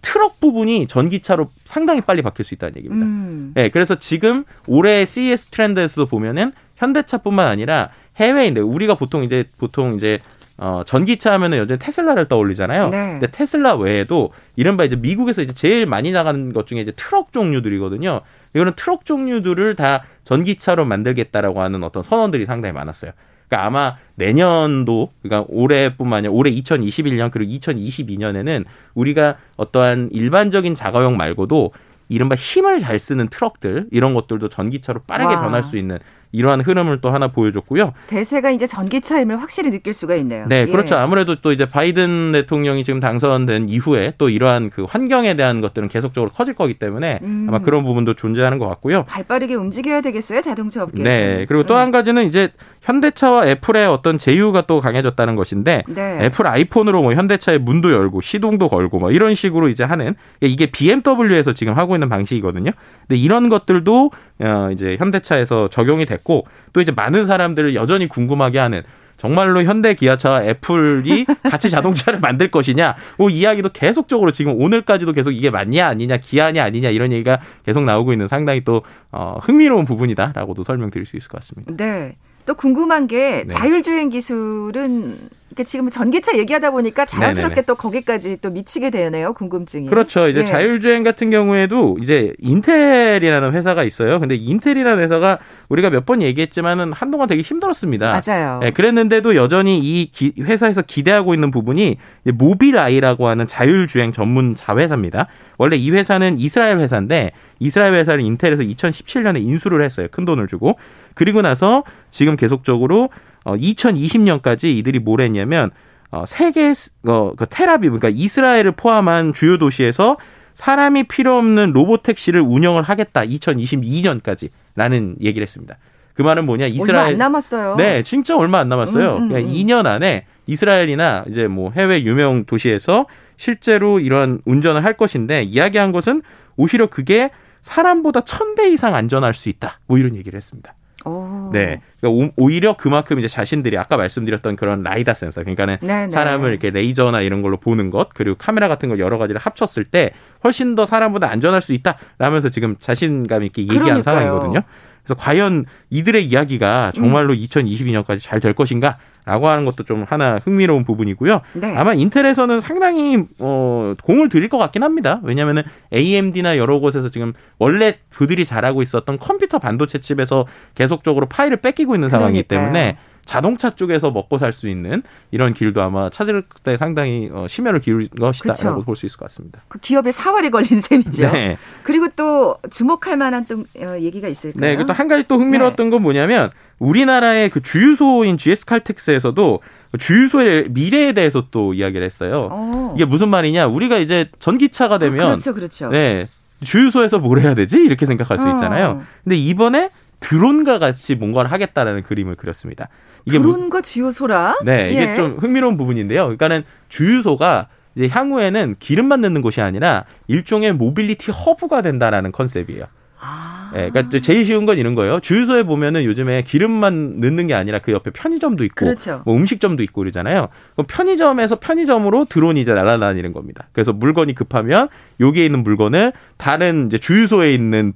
트럭 0.02 0.40
부분이 0.40 0.87
전기차로 0.88 1.49
상당히 1.64 2.00
빨리 2.00 2.22
바뀔 2.22 2.44
수 2.44 2.54
있다는 2.54 2.76
얘기입니다. 2.76 3.06
음. 3.06 3.52
네, 3.54 3.68
그래서 3.70 3.94
지금 3.94 4.44
올해 4.66 5.06
CES 5.06 5.46
트렌드에서도 5.46 6.06
보면은 6.06 6.52
현대차뿐만 6.76 7.46
아니라 7.49 7.88
해외인데 8.16 8.61
우리가 8.61 8.95
보통 8.95 9.23
이제 9.25 9.45
보통 9.59 9.97
이제 9.97 10.21
어, 10.59 10.83
전기차 10.85 11.33
하면은 11.33 11.59
요즘 11.59 11.78
테슬라를 11.78 12.26
떠올리잖아요. 12.26 12.90
네. 12.90 12.97
근데 13.12 13.26
테슬라 13.26 13.75
외에도 13.75 14.31
이른바 14.54 14.85
이제 14.85 14.97
미국에서 14.97 15.42
이제 15.42 15.52
제일 15.52 15.87
많이 15.87 16.12
나가는 16.12 16.52
것 16.52 16.66
중에 16.66 16.81
이제 16.81 16.92
트럭 16.95 17.33
종류들이거든요. 17.33 18.21
이거는 18.54 18.75
트럭 18.76 19.04
종류들을 19.04 19.75
다 19.76 20.04
전기차로 20.25 20.85
만들겠다라고 20.85 21.62
하는 21.62 21.83
어떤 21.83 22.02
선언들이 22.02 22.45
상당히 22.45 22.73
많았어요. 22.75 23.12
그러니까 23.49 23.66
아마 23.66 23.97
내년도 24.14 25.11
그러니까 25.23 25.47
올해뿐만 25.49 26.19
아니라 26.19 26.33
올해 26.33 26.50
2021년 26.52 27.31
그리고 27.31 27.52
2022년에는 27.52 28.64
우리가 28.95 29.37
어떠한 29.57 30.11
일반적인 30.12 30.75
자가용 30.75 31.16
말고도 31.16 31.73
이른바 32.09 32.35
힘을 32.35 32.78
잘 32.78 32.99
쓰는 32.99 33.28
트럭들 33.28 33.88
이런 33.90 34.14
것들도 34.14 34.49
전기차로 34.49 35.00
빠르게 35.07 35.35
와. 35.35 35.42
변할 35.42 35.62
수 35.62 35.76
있는 35.76 35.99
이러한 36.32 36.62
흐름을 36.62 37.00
또 37.00 37.10
하나 37.10 37.28
보여줬고요. 37.28 37.92
대세가 38.06 38.50
이제 38.50 38.66
전기차 38.66 39.20
힘을 39.20 39.40
확실히 39.40 39.70
느낄 39.70 39.92
수가 39.92 40.16
있네요. 40.16 40.46
네, 40.48 40.66
그렇죠. 40.66 40.94
예. 40.94 40.98
아무래도 40.98 41.36
또 41.40 41.52
이제 41.52 41.66
바이든 41.66 42.32
대통령이 42.32 42.84
지금 42.84 43.00
당선된 43.00 43.68
이후에 43.68 44.14
또 44.18 44.28
이러한 44.28 44.70
그 44.70 44.84
환경에 44.84 45.34
대한 45.34 45.60
것들은 45.60 45.88
계속적으로 45.88 46.30
커질 46.30 46.54
거기 46.54 46.74
때문에 46.74 47.20
음. 47.22 47.46
아마 47.48 47.58
그런 47.60 47.84
부분도 47.84 48.14
존재하는 48.14 48.58
것 48.58 48.68
같고요. 48.68 49.04
발빠르게 49.04 49.54
움직여야 49.54 50.00
되겠어요, 50.00 50.40
자동차 50.40 50.82
업계에서. 50.82 51.08
네, 51.08 51.44
그리고 51.46 51.64
또한 51.64 51.88
음. 51.88 51.92
가지는 51.92 52.26
이제 52.26 52.50
현대차와 52.82 53.46
애플의 53.46 53.86
어떤 53.86 54.18
제휴가 54.18 54.62
또 54.62 54.80
강해졌다는 54.80 55.36
것인데 55.36 55.84
네. 55.88 56.18
애플 56.20 56.46
아이폰으로 56.46 57.02
뭐 57.02 57.14
현대차의 57.14 57.60
문도 57.60 57.92
열고 57.92 58.20
시동도 58.20 58.68
걸고 58.68 58.98
뭐 58.98 59.10
이런 59.12 59.34
식으로 59.34 59.68
이제 59.68 59.84
하는 59.84 60.14
이게 60.40 60.66
BMW에서 60.66 61.52
지금 61.52 61.76
하고 61.76 61.94
있는 61.94 62.08
방식이거든요. 62.08 62.72
근데 63.06 63.20
이런 63.20 63.48
것들도 63.48 64.10
어 64.42 64.70
이제 64.72 64.96
현대차에서 64.99 65.68
적용이 65.68 66.04
됐고 66.04 66.46
또 66.72 66.80
이제 66.80 66.92
많은 66.92 67.26
사람들을 67.26 67.75
여전히 67.75 68.08
궁금하게 68.08 68.58
하는 68.58 68.82
정말로 69.22 69.62
현대 69.62 69.94
기아차와 69.94 70.42
애플이 70.42 71.26
같이 71.49 71.70
자동차를 71.70 72.18
만들 72.18 72.50
것이냐, 72.50 72.96
뭐 73.18 73.30
이야기도 73.30 73.68
계속적으로 73.68 74.32
지금 74.32 74.61
오늘까지도 74.61 75.12
계속 75.12 75.30
이게 75.30 75.49
맞냐 75.49 75.87
아니냐, 75.87 76.16
기아냐 76.16 76.64
아니냐 76.64 76.90
이런 76.90 77.12
얘기가 77.12 77.38
계속 77.64 77.84
나오고 77.84 78.12
있는 78.12 78.26
상당히 78.26 78.64
또 78.64 78.82
어, 79.12 79.38
흥미로운 79.40 79.84
부분이다라고도 79.84 80.64
설명드릴 80.64 81.06
수 81.06 81.16
있을 81.16 81.28
것 81.28 81.38
같습니다. 81.38 81.72
네. 81.76 82.16
또 82.46 82.54
궁금한 82.54 83.06
게 83.06 83.44
네. 83.46 83.49
자율주행 83.49 84.08
기술은 84.11 85.16
그러니까 85.54 85.68
지금 85.68 85.90
전기차 85.90 86.38
얘기하다 86.38 86.70
보니까 86.70 87.04
자연스럽게 87.04 87.56
네네네. 87.56 87.66
또 87.66 87.75
거기까지 87.75 88.38
또 88.40 88.49
미치게 88.49 88.88
되네요. 88.88 89.34
궁금증이. 89.34 89.87
그렇죠. 89.87 90.26
이제 90.26 90.40
예. 90.40 90.44
자율주행 90.46 91.02
같은 91.02 91.28
경우에도 91.28 91.99
이제 92.00 92.32
인텔이라는 92.38 93.52
회사가 93.52 93.84
있어요. 93.84 94.18
근데 94.18 94.34
인텔이라는 94.34 95.02
회사가 95.04 95.38
우리가 95.68 95.90
몇 95.90 96.02
번 96.06 96.20
얘기했지만은 96.22 96.92
한동안 96.92 97.28
되게 97.28 97.42
힘들었습니다. 97.42 98.20
맞아요. 98.26 98.58
네, 98.61 98.70
그랬는데도 98.72 99.37
여전히 99.37 99.78
이 99.78 100.11
기, 100.11 100.32
회사에서 100.40 100.80
기대하고 100.82 101.34
있는 101.34 101.50
부분이 101.50 101.99
모빌아이라고 102.32 103.28
하는 103.28 103.46
자율주행 103.46 104.12
전문 104.12 104.54
자회사입니다. 104.54 105.26
원래 105.58 105.76
이 105.76 105.90
회사는 105.90 106.38
이스라엘 106.38 106.78
회사인데 106.78 107.30
이스라엘 107.61 107.94
회사를 107.94 108.22
인텔에서 108.25 108.62
2017년에 108.62 109.40
인수를 109.44 109.82
했어요. 109.84 110.08
큰 110.11 110.25
돈을 110.25 110.46
주고. 110.49 110.76
그리고 111.14 111.42
나서 111.42 111.85
지금 112.11 112.37
계속적으로 112.37 113.11
어 113.45 113.57
2020년까지 113.57 114.64
이들이 114.76 114.99
뭘 115.00 115.21
했냐면 115.21 115.71
어 116.11 116.25
세계 116.26 116.73
어, 117.07 117.33
그 117.37 117.47
테라비 117.49 117.88
그러니까 117.88 118.09
이스라엘을 118.11 118.73
포함한 118.73 119.33
주요 119.33 119.59
도시에서 119.59 120.16
사람이 120.54 121.04
필요 121.04 121.37
없는 121.38 121.73
로봇 121.73 122.02
택시를 122.02 122.40
운영을 122.42 122.83
하겠다. 122.83 123.23
2022년까지라는 123.23 125.23
얘기를 125.23 125.42
했습니다. 125.42 125.76
그 126.14 126.21
말은 126.23 126.45
뭐냐? 126.45 126.66
이스라엘 126.66 127.07
얼마 127.07 127.11
안 127.12 127.16
남았어요. 127.16 127.76
네, 127.76 128.02
진짜 128.02 128.37
얼마 128.37 128.59
안 128.59 128.69
남았어요. 128.69 129.16
음, 129.16 129.31
음, 129.31 129.37
음. 129.37 129.52
2년 129.52 129.87
안에 129.87 130.26
이스라엘이나 130.47 131.25
이제 131.28 131.47
뭐 131.49 131.71
해외 131.71 132.02
유명 132.02 132.45
도시에서 132.45 133.07
실제로 133.38 133.99
이런 133.99 134.40
운전을 134.45 134.85
할 134.85 134.92
것인데 134.95 135.42
이야기한 135.45 135.90
것은 135.92 136.21
오히려 136.57 136.87
그게 136.88 137.31
사람보다 137.62 138.23
천 138.23 138.54
배 138.54 138.69
이상 138.71 138.95
안전할 138.95 139.33
수 139.33 139.49
있다. 139.49 139.81
뭐 139.87 139.97
이런 139.97 140.14
얘기를 140.16 140.37
했습니다. 140.37 140.75
오. 141.04 141.50
네. 141.52 141.80
그러니까 142.00 142.32
오히려 142.37 142.76
그만큼 142.76 143.18
이제 143.18 143.28
자신들이 143.28 143.76
아까 143.78 143.97
말씀드렸던 143.97 144.56
그런 144.56 144.82
라이다 144.82 145.14
센서, 145.14 145.42
그러니까는 145.42 145.78
네네. 145.80 146.11
사람을 146.11 146.50
이렇게 146.50 146.71
레이저나 146.71 147.21
이런 147.21 147.42
걸로 147.42 147.56
보는 147.59 147.90
것, 147.90 148.11
그리고 148.14 148.37
카메라 148.38 148.68
같은 148.68 148.88
걸 148.88 148.99
여러 148.99 149.18
가지를 149.18 149.40
합쳤을 149.40 149.85
때 149.85 150.12
훨씬 150.44 150.75
더 150.75 150.87
사람보다 150.87 151.30
안전할 151.30 151.62
수 151.62 151.73
있다 151.73 151.97
라면서 152.18 152.49
지금 152.49 152.76
자신감 152.78 153.42
있게 153.44 153.62
얘기한 153.62 153.85
그러니까요. 153.85 154.02
상황이거든요. 154.02 154.62
그래서 155.04 155.14
과연 155.21 155.64
이들의 155.90 156.25
이야기가 156.25 156.92
정말로 156.94 157.32
음. 157.32 157.38
2022년까지 157.38 158.21
잘 158.21 158.40
될 158.40 158.52
것인가? 158.54 158.99
라고 159.25 159.47
하는 159.47 159.64
것도 159.64 159.85
좀 159.85 160.04
하나 160.09 160.40
흥미로운 160.42 160.85
부분이고요. 160.85 161.42
네. 161.52 161.76
아마 161.76 161.94
인텔에서는 161.94 162.59
상당히 162.59 163.23
어 163.38 163.94
공을 164.02 164.28
들일 164.28 164.49
것 164.49 164.59
같긴 164.59 164.82
합니다. 164.82 165.21
왜냐하면은 165.23 165.62
AMD나 165.92 166.56
여러 166.59 166.80
곳에서 166.80 167.09
지금 167.09 167.32
원래 167.61 167.99
그들이 168.12 168.44
잘하고 168.44 168.82
있었던 168.82 169.18
컴퓨터 169.21 169.61
반도체 169.61 169.99
칩에서 170.00 170.47
계속적으로 170.75 171.26
파일을 171.26 171.59
뺏기고 171.59 171.94
있는 171.94 172.09
상황이기 172.09 172.42
때문에 172.49 172.97
자동차 173.32 173.70
쪽에서 173.70 174.10
먹고 174.10 174.36
살 174.36 174.52
수 174.52 174.68
있는 174.68 175.02
이런 175.30 175.54
길도 175.54 175.80
아마 175.80 176.10
찾을 176.10 176.44
때 176.62 176.76
상당히 176.76 177.30
어, 177.32 177.46
심혈을 177.48 177.80
기울 177.80 178.06
것이다라고 178.08 178.82
볼 178.82 178.94
수 178.96 179.06
있을 179.06 179.16
것 179.16 179.24
같습니다. 179.28 179.62
그 179.68 179.78
기업의 179.78 180.12
사활에 180.12 180.50
걸린 180.50 180.80
셈이죠. 180.82 181.30
네. 181.32 181.56
그리고 181.82 182.08
또 182.14 182.58
주목할 182.70 183.16
만한 183.16 183.46
또 183.46 183.64
어, 183.80 183.98
얘기가 183.98 184.28
있을까요? 184.28 184.60
네, 184.60 184.76
그리고 184.76 184.92
한 184.92 185.08
가지 185.08 185.24
또 185.26 185.38
흥미로웠던 185.38 185.86
네. 185.86 185.90
건 185.90 186.02
뭐냐면 186.02 186.50
우리나라의 186.78 187.48
그 187.48 187.62
주유소인 187.62 188.36
GS 188.36 188.66
칼텍스에서도 188.66 189.60
주유소의 189.98 190.66
미래에 190.70 191.12
대해서 191.14 191.46
또 191.50 191.72
이야기를 191.72 192.04
했어요. 192.04 192.48
오. 192.50 192.50
어. 192.52 192.92
이게 192.96 193.04
무슨 193.06 193.28
말이냐? 193.28 193.66
우리가 193.66 193.96
이제 193.98 194.28
전기차가 194.40 194.98
되면 194.98 195.20
아, 195.20 195.26
그렇죠, 195.30 195.54
그렇죠. 195.54 195.88
네. 195.88 196.26
주유소에서 196.64 197.18
뭘 197.18 197.40
해야 197.40 197.54
되지? 197.54 197.78
이렇게 197.80 198.06
생각할 198.06 198.38
수 198.38 198.46
어. 198.46 198.50
있잖아요. 198.50 198.86
어. 198.86 199.02
근데 199.24 199.36
이번에 199.36 199.90
드론과 200.22 200.78
같이 200.78 201.14
뭔가를 201.14 201.52
하겠다라는 201.52 202.02
그림을 202.02 202.36
그렸습니다. 202.36 202.88
이게 203.26 203.38
드론과 203.38 203.68
뭐, 203.68 203.82
주유소라? 203.82 204.60
네, 204.64 204.90
이게 204.90 205.10
예. 205.10 205.14
좀 205.14 205.36
흥미로운 205.38 205.76
부분인데요. 205.76 206.22
그러니까는 206.22 206.62
주유소가 206.88 207.68
이제 207.94 208.08
향후에는 208.08 208.76
기름만 208.78 209.20
넣는 209.20 209.42
곳이 209.42 209.60
아니라 209.60 210.04
일종의 210.28 210.72
모빌리티 210.72 211.30
허브가 211.30 211.82
된다라는 211.82 212.32
컨셉이에요. 212.32 212.84
아. 213.20 213.70
예, 213.74 213.88
그러니까 213.90 214.20
제일 214.20 214.44
쉬운 214.44 214.66
건 214.66 214.78
이런 214.78 214.94
거예요. 214.94 215.20
주유소에 215.20 215.62
보면은 215.62 216.04
요즘에 216.04 216.42
기름만 216.42 217.16
넣는 217.18 217.46
게 217.46 217.54
아니라 217.54 217.78
그 217.78 217.92
옆에 217.92 218.10
편의점도 218.10 218.64
있고, 218.64 218.84
그렇죠. 218.84 219.22
뭐 219.24 219.34
음식점도 219.34 219.82
있고 219.84 220.00
그러잖아요. 220.00 220.48
그럼 220.74 220.86
편의점에서 220.88 221.56
편의점으로 221.56 222.26
드론이 222.26 222.60
이제 222.60 222.74
날아다니는 222.74 223.32
겁니다. 223.32 223.68
그래서 223.72 223.92
물건이 223.92 224.34
급하면 224.34 224.88
여기에 225.20 225.46
있는 225.46 225.62
물건을 225.62 226.12
다른 226.36 226.86
이제 226.86 226.98
주유소에 226.98 227.54
있는 227.54 227.94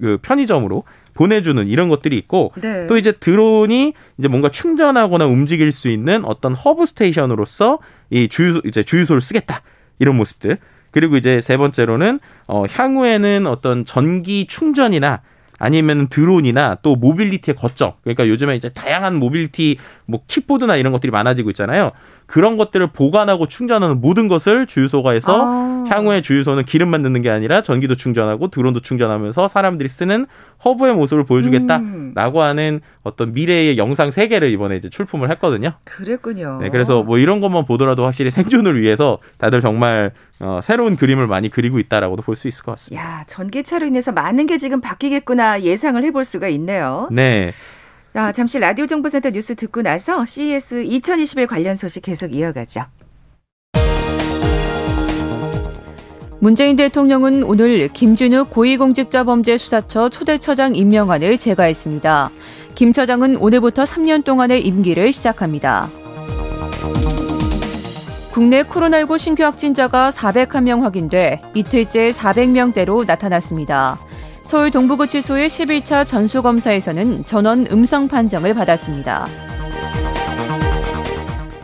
그 0.00 0.18
편의점으로 0.20 0.84
보내주는 1.16 1.66
이런 1.66 1.88
것들이 1.88 2.16
있고 2.18 2.52
네. 2.60 2.86
또 2.86 2.96
이제 2.96 3.12
드론이 3.12 3.94
이제 4.18 4.28
뭔가 4.28 4.48
충전하거나 4.48 5.26
움직일 5.26 5.72
수 5.72 5.88
있는 5.88 6.24
어떤 6.24 6.52
hub 6.54 6.86
station으로서 6.86 7.78
이 8.10 8.28
주유 8.28 8.60
이제 8.64 8.82
주유소를 8.82 9.20
쓰겠다 9.20 9.62
이런 9.98 10.16
모습들 10.16 10.58
그리고 10.92 11.16
이제 11.16 11.40
세 11.40 11.56
번째로는 11.56 12.20
어 12.46 12.64
향후에는 12.70 13.46
어떤 13.46 13.84
전기 13.84 14.46
충전이나 14.46 15.22
아니면 15.58 16.08
드론이나 16.08 16.76
또 16.82 16.96
mobility의 16.96 17.56
거점 17.56 17.92
그러니까 18.02 18.28
요즘에 18.28 18.56
이제 18.56 18.68
다양한 18.68 19.16
모빌리티 19.16 19.78
뭐 20.06 20.20
킥보드나 20.26 20.76
이런 20.76 20.92
것들이 20.92 21.10
많아지고 21.10 21.50
있잖아요. 21.50 21.92
그런 22.26 22.56
것들을 22.56 22.88
보관하고 22.88 23.46
충전하는 23.46 24.00
모든 24.00 24.28
것을 24.28 24.66
주유소가 24.66 25.12
해서 25.12 25.42
아. 25.44 25.84
향후에 25.88 26.20
주유소는 26.20 26.64
기름만 26.64 27.02
넣는 27.02 27.22
게 27.22 27.30
아니라 27.30 27.62
전기도 27.62 27.94
충전하고 27.94 28.48
드론도 28.48 28.80
충전하면서 28.80 29.46
사람들이 29.48 29.88
쓰는 29.88 30.26
허브의 30.64 30.94
모습을 30.94 31.24
보여주겠다라고 31.24 32.38
음. 32.38 32.42
하는 32.44 32.80
어떤 33.04 33.32
미래의 33.32 33.78
영상 33.78 34.10
세계를 34.10 34.50
이번에 34.50 34.76
이제 34.76 34.88
출품을 34.88 35.30
했거든요. 35.30 35.72
그랬군요. 35.84 36.58
네, 36.60 36.70
그래서 36.70 37.02
뭐 37.02 37.18
이런 37.18 37.40
것만 37.40 37.64
보더라도 37.66 38.04
확실히 38.04 38.30
생존을 38.30 38.80
위해서 38.80 39.18
다들 39.38 39.60
정말 39.60 40.10
어, 40.40 40.60
새로운 40.62 40.96
그림을 40.96 41.26
많이 41.26 41.48
그리고 41.48 41.78
있다라고도 41.78 42.22
볼 42.22 42.36
수 42.36 42.48
있을 42.48 42.64
것 42.64 42.72
같습니다. 42.72 43.02
야, 43.02 43.24
전기차로 43.26 43.86
인해서 43.86 44.12
많은 44.12 44.46
게 44.46 44.58
지금 44.58 44.80
바뀌겠구나 44.82 45.62
예상을 45.62 46.02
해볼 46.02 46.24
수가 46.24 46.48
있네요. 46.48 47.08
네. 47.10 47.52
자, 48.16 48.32
잠시 48.32 48.58
라디오 48.58 48.86
정보센터 48.86 49.28
뉴스 49.28 49.54
듣고 49.54 49.82
나서 49.82 50.24
CES 50.24 50.84
2021 50.84 51.46
관련 51.46 51.76
소식 51.76 52.00
계속 52.00 52.34
이어가죠. 52.34 52.80
문재인 56.40 56.76
대통령은 56.76 57.42
오늘 57.42 57.88
김준욱 57.88 58.48
고위공직자범죄수사처 58.48 60.08
초대처장 60.08 60.76
임명안을 60.76 61.36
제거했습니다. 61.36 62.30
김 62.74 62.92
처장은 62.92 63.36
오늘부터 63.36 63.84
3년 63.84 64.24
동안의 64.24 64.66
임기를 64.66 65.12
시작합니다. 65.12 65.90
국내 68.32 68.62
코로나19 68.62 69.18
신규 69.18 69.42
확진자가 69.42 70.08
401명 70.08 70.80
확인돼 70.80 71.42
이틀째 71.52 72.12
400명대로 72.12 73.06
나타났습니다. 73.06 73.98
서울 74.46 74.70
동부구치소의 74.70 75.48
11차 75.48 76.06
전수검사에서는 76.06 77.24
전원 77.24 77.66
음성 77.72 78.06
판정을 78.06 78.54
받았습니다. 78.54 79.26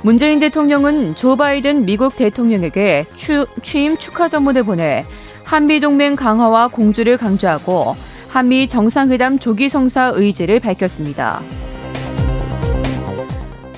문재인 0.02 0.40
대통령은 0.40 1.14
조 1.14 1.36
바이든 1.36 1.84
미국 1.84 2.16
대통령에게 2.16 3.06
추, 3.14 3.46
취임 3.62 3.96
축하 3.96 4.26
전문을 4.26 4.64
보내 4.64 5.04
한미 5.44 5.78
동맹 5.78 6.16
강화와 6.16 6.66
공조를 6.66 7.18
강조하고 7.18 7.94
한미 8.28 8.66
정상회담 8.66 9.38
조기 9.38 9.68
성사 9.68 10.10
의지를 10.16 10.58
밝혔습니다. 10.58 11.40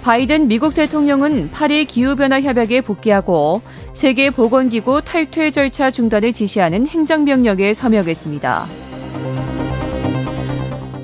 바이든 0.02 0.48
미국 0.48 0.72
대통령은 0.72 1.50
파리 1.50 1.84
기후변화 1.84 2.40
협약에 2.40 2.80
복귀하고 2.80 3.60
세계보건기구 3.92 5.02
탈퇴 5.04 5.50
절차 5.50 5.90
중단을 5.90 6.32
지시하는 6.32 6.86
행정명령에 6.86 7.74
서명했습니다. 7.74 8.83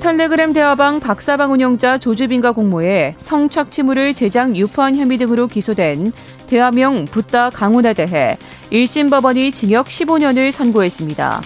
텔레그램 0.01 0.51
대화방 0.51 0.99
박사방 0.99 1.51
운영자 1.53 1.99
조주빈과 1.99 2.53
공모해 2.53 3.13
성착취물을 3.17 4.15
제작 4.15 4.55
유포한 4.55 4.97
혐의 4.97 5.19
등으로 5.19 5.45
기소된 5.45 6.11
대화명 6.47 7.05
붓다 7.05 7.51
강훈에 7.51 7.93
대해 7.93 8.39
1심 8.71 9.11
법원이 9.11 9.51
징역 9.51 9.85
15년을 9.85 10.51
선고했습니다. 10.51 11.41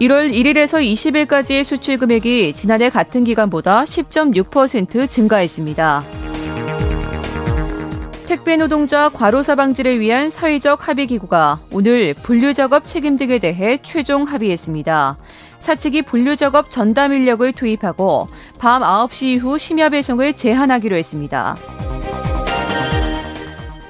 1월 0.00 0.32
1일에서 0.32 0.82
20일까지의 0.82 1.62
수출 1.62 1.98
금액이 1.98 2.54
지난해 2.54 2.88
같은 2.88 3.22
기간보다 3.22 3.84
10.6% 3.84 5.10
증가했습니다. 5.10 6.04
택배 8.28 8.56
노동자 8.56 9.08
과로사 9.08 9.56
방지를 9.56 10.00
위한 10.00 10.30
사회적 10.30 10.88
합의 10.88 11.06
기구가 11.06 11.58
오늘 11.72 12.14
분류 12.14 12.54
작업 12.54 12.86
책임 12.86 13.16
등에 13.16 13.38
대해 13.38 13.78
최종 13.82 14.24
합의했습니다. 14.24 15.16
사측이 15.58 16.02
분류 16.02 16.36
작업 16.36 16.70
전담 16.70 17.12
인력을 17.12 17.52
투입하고 17.52 18.28
밤 18.58 18.82
9시 18.82 19.22
이후 19.24 19.58
심야 19.58 19.88
배송을 19.88 20.34
제한하기로 20.34 20.96
했습니다. 20.96 21.56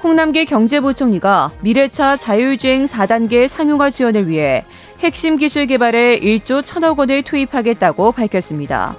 홍남기 0.03 0.45
경제부총리가 0.45 1.51
미래차 1.61 2.17
자율주행 2.17 2.85
4단계 2.85 3.47
상용화 3.47 3.89
지원을 3.89 4.27
위해 4.29 4.65
핵심 4.99 5.37
기술 5.37 5.67
개발에 5.67 6.19
1조 6.19 6.63
1천억 6.63 6.97
원을 6.97 7.21
투입하겠다고 7.23 8.13
밝혔습니다. 8.13 8.95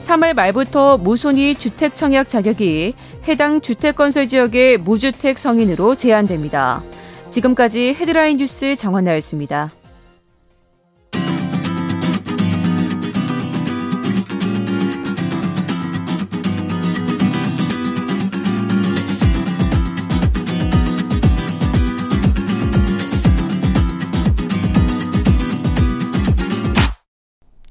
3월 0.00 0.34
말부터 0.34 0.98
무손이 0.98 1.54
주택 1.54 1.96
청약 1.96 2.28
자격이 2.28 2.94
해당 3.26 3.60
주택 3.60 3.96
건설 3.96 4.28
지역의 4.28 4.78
무주택 4.78 5.38
성인으로 5.38 5.94
제한됩니다. 5.94 6.82
지금까지 7.30 7.94
헤드라인 7.94 8.36
뉴스 8.36 8.76
정원나였습니다. 8.76 9.70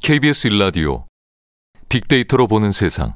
KBS 0.04 0.48
일라디오 0.48 1.06
빅데이터로 1.88 2.48
보는 2.48 2.74
세상. 2.74 3.14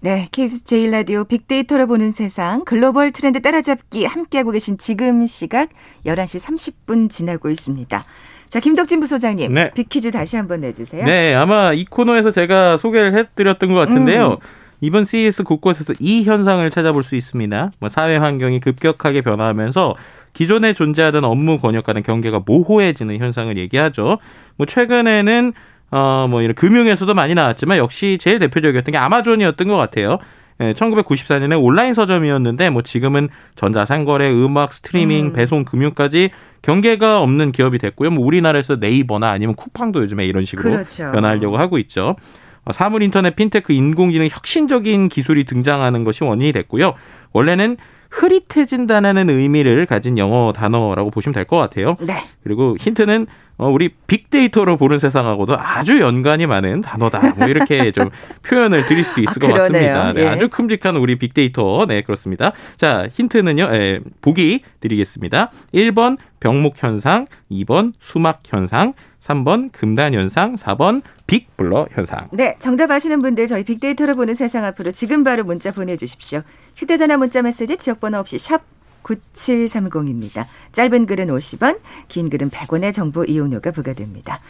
네, 0.00 0.26
KBS 0.32 0.64
제일라디오 0.64 1.22
빅데이터로 1.22 1.86
보는 1.86 2.10
세상 2.10 2.64
글로벌 2.64 3.12
트렌드 3.12 3.40
따라잡기 3.40 4.04
함께하고 4.04 4.50
계신 4.50 4.78
지금 4.78 5.24
시각 5.28 5.68
11시 6.04 6.44
30분 6.44 7.08
지나고 7.08 7.50
있습니다. 7.50 8.04
자, 8.48 8.60
김덕진 8.60 8.98
부소장님, 8.98 9.54
네. 9.54 9.70
빅퀴즈 9.74 10.10
다시 10.10 10.34
한번 10.34 10.62
내주세요. 10.62 11.04
네, 11.04 11.36
아마 11.36 11.72
이 11.72 11.84
코너에서 11.84 12.32
제가 12.32 12.78
소개를 12.78 13.14
해드렸던 13.14 13.72
것 13.72 13.76
같은데요. 13.76 14.30
음. 14.30 14.36
이번 14.80 15.04
CES 15.04 15.44
곳곳에서 15.44 15.92
이 16.00 16.24
현상을 16.24 16.68
찾아볼 16.68 17.04
수 17.04 17.14
있습니다. 17.14 17.70
뭐 17.78 17.88
사회 17.88 18.16
환경이 18.16 18.58
급격하게 18.58 19.20
변화하면서 19.20 19.94
기존에 20.32 20.74
존재하던 20.74 21.24
업무 21.24 21.58
권역과는 21.58 22.02
경계가 22.02 22.42
모호해지는 22.44 23.18
현상을 23.18 23.56
얘기하죠. 23.56 24.18
뭐 24.56 24.66
최근에는 24.66 25.54
어, 25.90 26.26
뭐 26.28 26.42
이런 26.42 26.54
금융에서도 26.54 27.12
많이 27.14 27.34
나왔지만 27.34 27.78
역시 27.78 28.18
제일 28.20 28.38
대표적이었던 28.38 28.92
게 28.92 28.98
아마존이었던 28.98 29.68
것 29.68 29.76
같아요. 29.76 30.18
예, 30.60 30.72
1994년에 30.72 31.62
온라인 31.62 31.92
서점이었는데 31.92 32.70
뭐 32.70 32.82
지금은 32.82 33.28
전자상거래, 33.56 34.30
음악, 34.32 34.72
스트리밍, 34.72 35.26
음. 35.26 35.32
배송, 35.32 35.64
금융까지 35.64 36.30
경계가 36.62 37.20
없는 37.20 37.52
기업이 37.52 37.78
됐고요. 37.78 38.10
뭐 38.10 38.24
우리나라에서 38.24 38.76
네이버나 38.76 39.30
아니면 39.30 39.54
쿠팡도 39.54 40.02
요즘에 40.02 40.24
이런 40.26 40.44
식으로 40.44 40.70
그렇죠. 40.70 41.12
변하려고 41.12 41.58
하고 41.58 41.78
있죠. 41.78 42.16
어, 42.64 42.72
사물 42.72 43.02
인터넷, 43.02 43.36
핀테크, 43.36 43.72
인공지능 43.72 44.28
혁신적인 44.30 45.08
기술이 45.08 45.44
등장하는 45.44 46.04
것이 46.04 46.24
원인이 46.24 46.52
됐고요. 46.52 46.94
원래는 47.32 47.76
흐릿해진다는 48.16 49.28
의미를 49.30 49.86
가진 49.86 50.16
영어 50.18 50.52
단어라고 50.52 51.10
보시면 51.10 51.32
될 51.34 51.46
것 51.46 51.56
같아요. 51.58 51.96
네. 52.00 52.24
그리고 52.42 52.76
힌트는 52.80 53.26
어, 53.58 53.68
우리 53.68 53.88
빅데이터로 53.88 54.76
보는 54.76 54.98
세상하고도 54.98 55.56
아주 55.58 56.00
연관이 56.00 56.44
많은 56.46 56.80
단어다. 56.80 57.34
뭐 57.36 57.46
이렇게 57.46 57.90
좀 57.92 58.10
표현을 58.42 58.84
드릴 58.86 59.04
수도 59.04 59.20
있을 59.20 59.42
아, 59.44 59.46
것 59.46 59.54
같습니다. 59.54 60.12
네, 60.12 60.22
예. 60.22 60.26
아주 60.26 60.48
큼직한 60.48 60.96
우리 60.96 61.16
빅데이터. 61.16 61.86
네, 61.86 62.02
그렇습니다. 62.02 62.52
자, 62.76 63.06
힌트는요. 63.12 63.68
예, 63.72 64.00
보기 64.20 64.62
드리겠습니다. 64.80 65.50
1번 65.72 66.18
병목 66.40 66.82
현상, 66.82 67.26
2번 67.50 67.92
수막 68.00 68.42
현상, 68.46 68.92
3번 69.20 69.70
금단 69.72 70.14
현상, 70.14 70.54
4번 70.54 71.02
빅블러 71.26 71.88
현상. 71.92 72.28
네, 72.32 72.56
정답 72.58 72.90
아시는 72.90 73.20
분들 73.22 73.46
저희 73.46 73.64
빅데이터로 73.64 74.14
보는 74.14 74.34
세상 74.34 74.64
앞으로 74.64 74.92
지금 74.92 75.24
바로 75.24 75.44
문자 75.44 75.72
보내 75.72 75.96
주십시오. 75.96 76.42
휴대전화 76.76 77.16
문자 77.16 77.42
메시지 77.42 77.76
지역 77.76 78.00
번호 78.00 78.18
없이 78.18 78.38
샵 78.38 78.62
9730입니다. 79.02 80.46
짧은 80.72 81.06
글은 81.06 81.28
50원, 81.28 81.78
긴 82.08 82.28
글은 82.30 82.50
100원의 82.50 82.92
정보 82.92 83.24
이용료가 83.24 83.70
부과됩니다. 83.70 84.40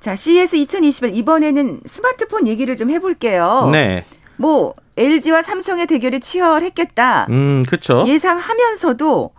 자, 0.00 0.14
CES 0.14 0.56
2021 0.56 1.16
이번에는 1.16 1.80
스마트폰 1.84 2.46
얘기를 2.46 2.76
좀 2.76 2.90
해볼게요. 2.90 3.68
네. 3.72 4.04
뭐 4.36 4.74
LG와 4.96 5.42
삼성의 5.42 5.86
대결이 5.86 6.20
치열했겠다. 6.20 7.26
음, 7.30 7.64
그렇죠. 7.66 8.04
예상하면서도 8.06 9.30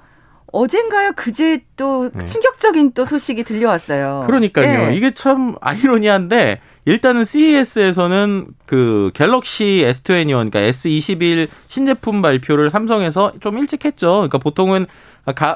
어젠가요 0.52 1.14
그제 1.16 1.62
또 1.76 2.10
네. 2.14 2.26
충격적인 2.26 2.94
또 2.94 3.04
소식이 3.04 3.44
들려왔어요. 3.44 4.24
그러니까요. 4.26 4.88
네. 4.88 4.96
이게 4.96 5.14
참 5.14 5.56
아이러니한데 5.62 6.60
일단은 6.86 7.26
CES에서는 7.26 8.48
그 8.66 9.12
갤럭시 9.14 9.84
S21, 9.86 10.28
그러니까 10.28 10.62
S21 10.62 11.50
신제품 11.68 12.22
발표를 12.22 12.70
삼성에서 12.70 13.34
좀 13.42 13.58
일찍 13.58 13.84
했죠. 13.84 14.14
그러니까 14.14 14.38
보통은 14.38 14.86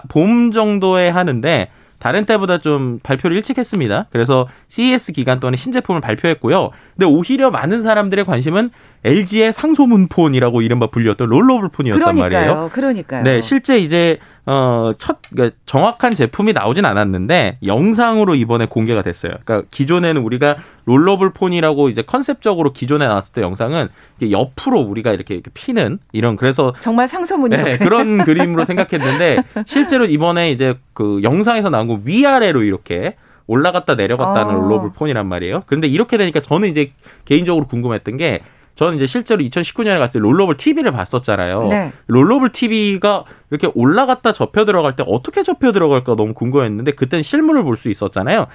봄 0.09 0.51
정도에 0.51 1.07
하는데 1.09 1.69
다른 1.99 2.25
때보다 2.25 2.57
좀 2.57 2.99
발표를 3.01 3.37
일찍 3.37 3.57
했습니다. 3.59 4.07
그래서 4.11 4.47
CES 4.67 5.13
기간 5.13 5.39
동안에 5.39 5.55
신제품을 5.55 6.01
발표했고요. 6.01 6.71
근데 6.97 7.05
오히려 7.05 7.51
많은 7.51 7.79
사람들의 7.79 8.25
관심은 8.25 8.71
LG의 9.03 9.51
상소문 9.51 10.07
폰이라고 10.07 10.61
이른바 10.61 10.87
불렸던 10.87 11.27
롤러블 11.27 11.69
폰이었단 11.69 11.99
그러니까요, 11.99 12.29
말이에요. 12.29 12.69
그러니까요. 12.71 13.23
네, 13.23 13.41
실제 13.41 13.79
이제 13.79 14.19
어첫 14.45 15.17
그러니까 15.29 15.55
정확한 15.65 16.13
제품이 16.13 16.53
나오진 16.53 16.85
않았는데 16.85 17.57
영상으로 17.65 18.35
이번에 18.35 18.67
공개가 18.67 19.01
됐어요. 19.01 19.33
그러니까 19.43 19.67
기존에는 19.71 20.21
우리가 20.21 20.57
rollable 20.85 21.31
폰이라고 21.33 21.89
이제 21.89 22.01
컨셉적으로 22.03 22.73
기존에 22.73 23.07
나왔을 23.07 23.33
때 23.33 23.41
영상은 23.41 23.87
옆으로 24.29 24.79
우리가 24.79 25.13
이렇게, 25.13 25.33
이렇게 25.35 25.49
피는 25.53 25.99
이런 26.11 26.35
그래서 26.35 26.73
정말 26.79 27.07
상소문이 27.07 27.55
네, 27.55 27.77
그런 27.77 28.19
그림으로 28.25 28.65
생각했는데 28.65 29.43
실제로 29.65 30.05
이번에 30.05 30.51
이제 30.51 30.75
그 30.93 31.21
영상에서 31.23 31.69
나온 31.69 31.87
거 31.87 31.99
위아래로 32.03 32.63
이렇게 32.63 33.15
올라갔다 33.47 33.95
내려갔다는 33.95 34.55
어. 34.55 34.59
rollable 34.59 34.91
폰이란 34.93 35.27
말이에요. 35.27 35.63
그런데 35.65 35.87
이렇게 35.87 36.17
되니까 36.17 36.39
저는 36.39 36.69
이제 36.69 36.93
개인적으로 37.25 37.65
궁금했던 37.67 38.17
게 38.17 38.41
저는 38.75 38.95
이제 38.95 39.05
실제로 39.05 39.41
2019년에 39.43 39.99
갔을 39.99 40.19
때 40.19 40.23
rollable 40.23 40.57
TV를 40.57 40.91
봤었잖아요. 40.91 41.67
네. 41.67 41.91
rollable 42.07 42.51
TV가 42.51 43.25
이렇게 43.51 43.69
올라갔다 43.75 44.31
접혀 44.33 44.65
들어갈 44.65 44.95
때 44.95 45.03
어떻게 45.07 45.43
접혀 45.43 45.71
들어갈까 45.71 46.15
너무 46.15 46.33
궁금했는데 46.33 46.91
그땐 46.93 47.21
실물을 47.21 47.63
볼 47.63 47.77
수 47.77 47.89
있었잖아요. 47.89 48.47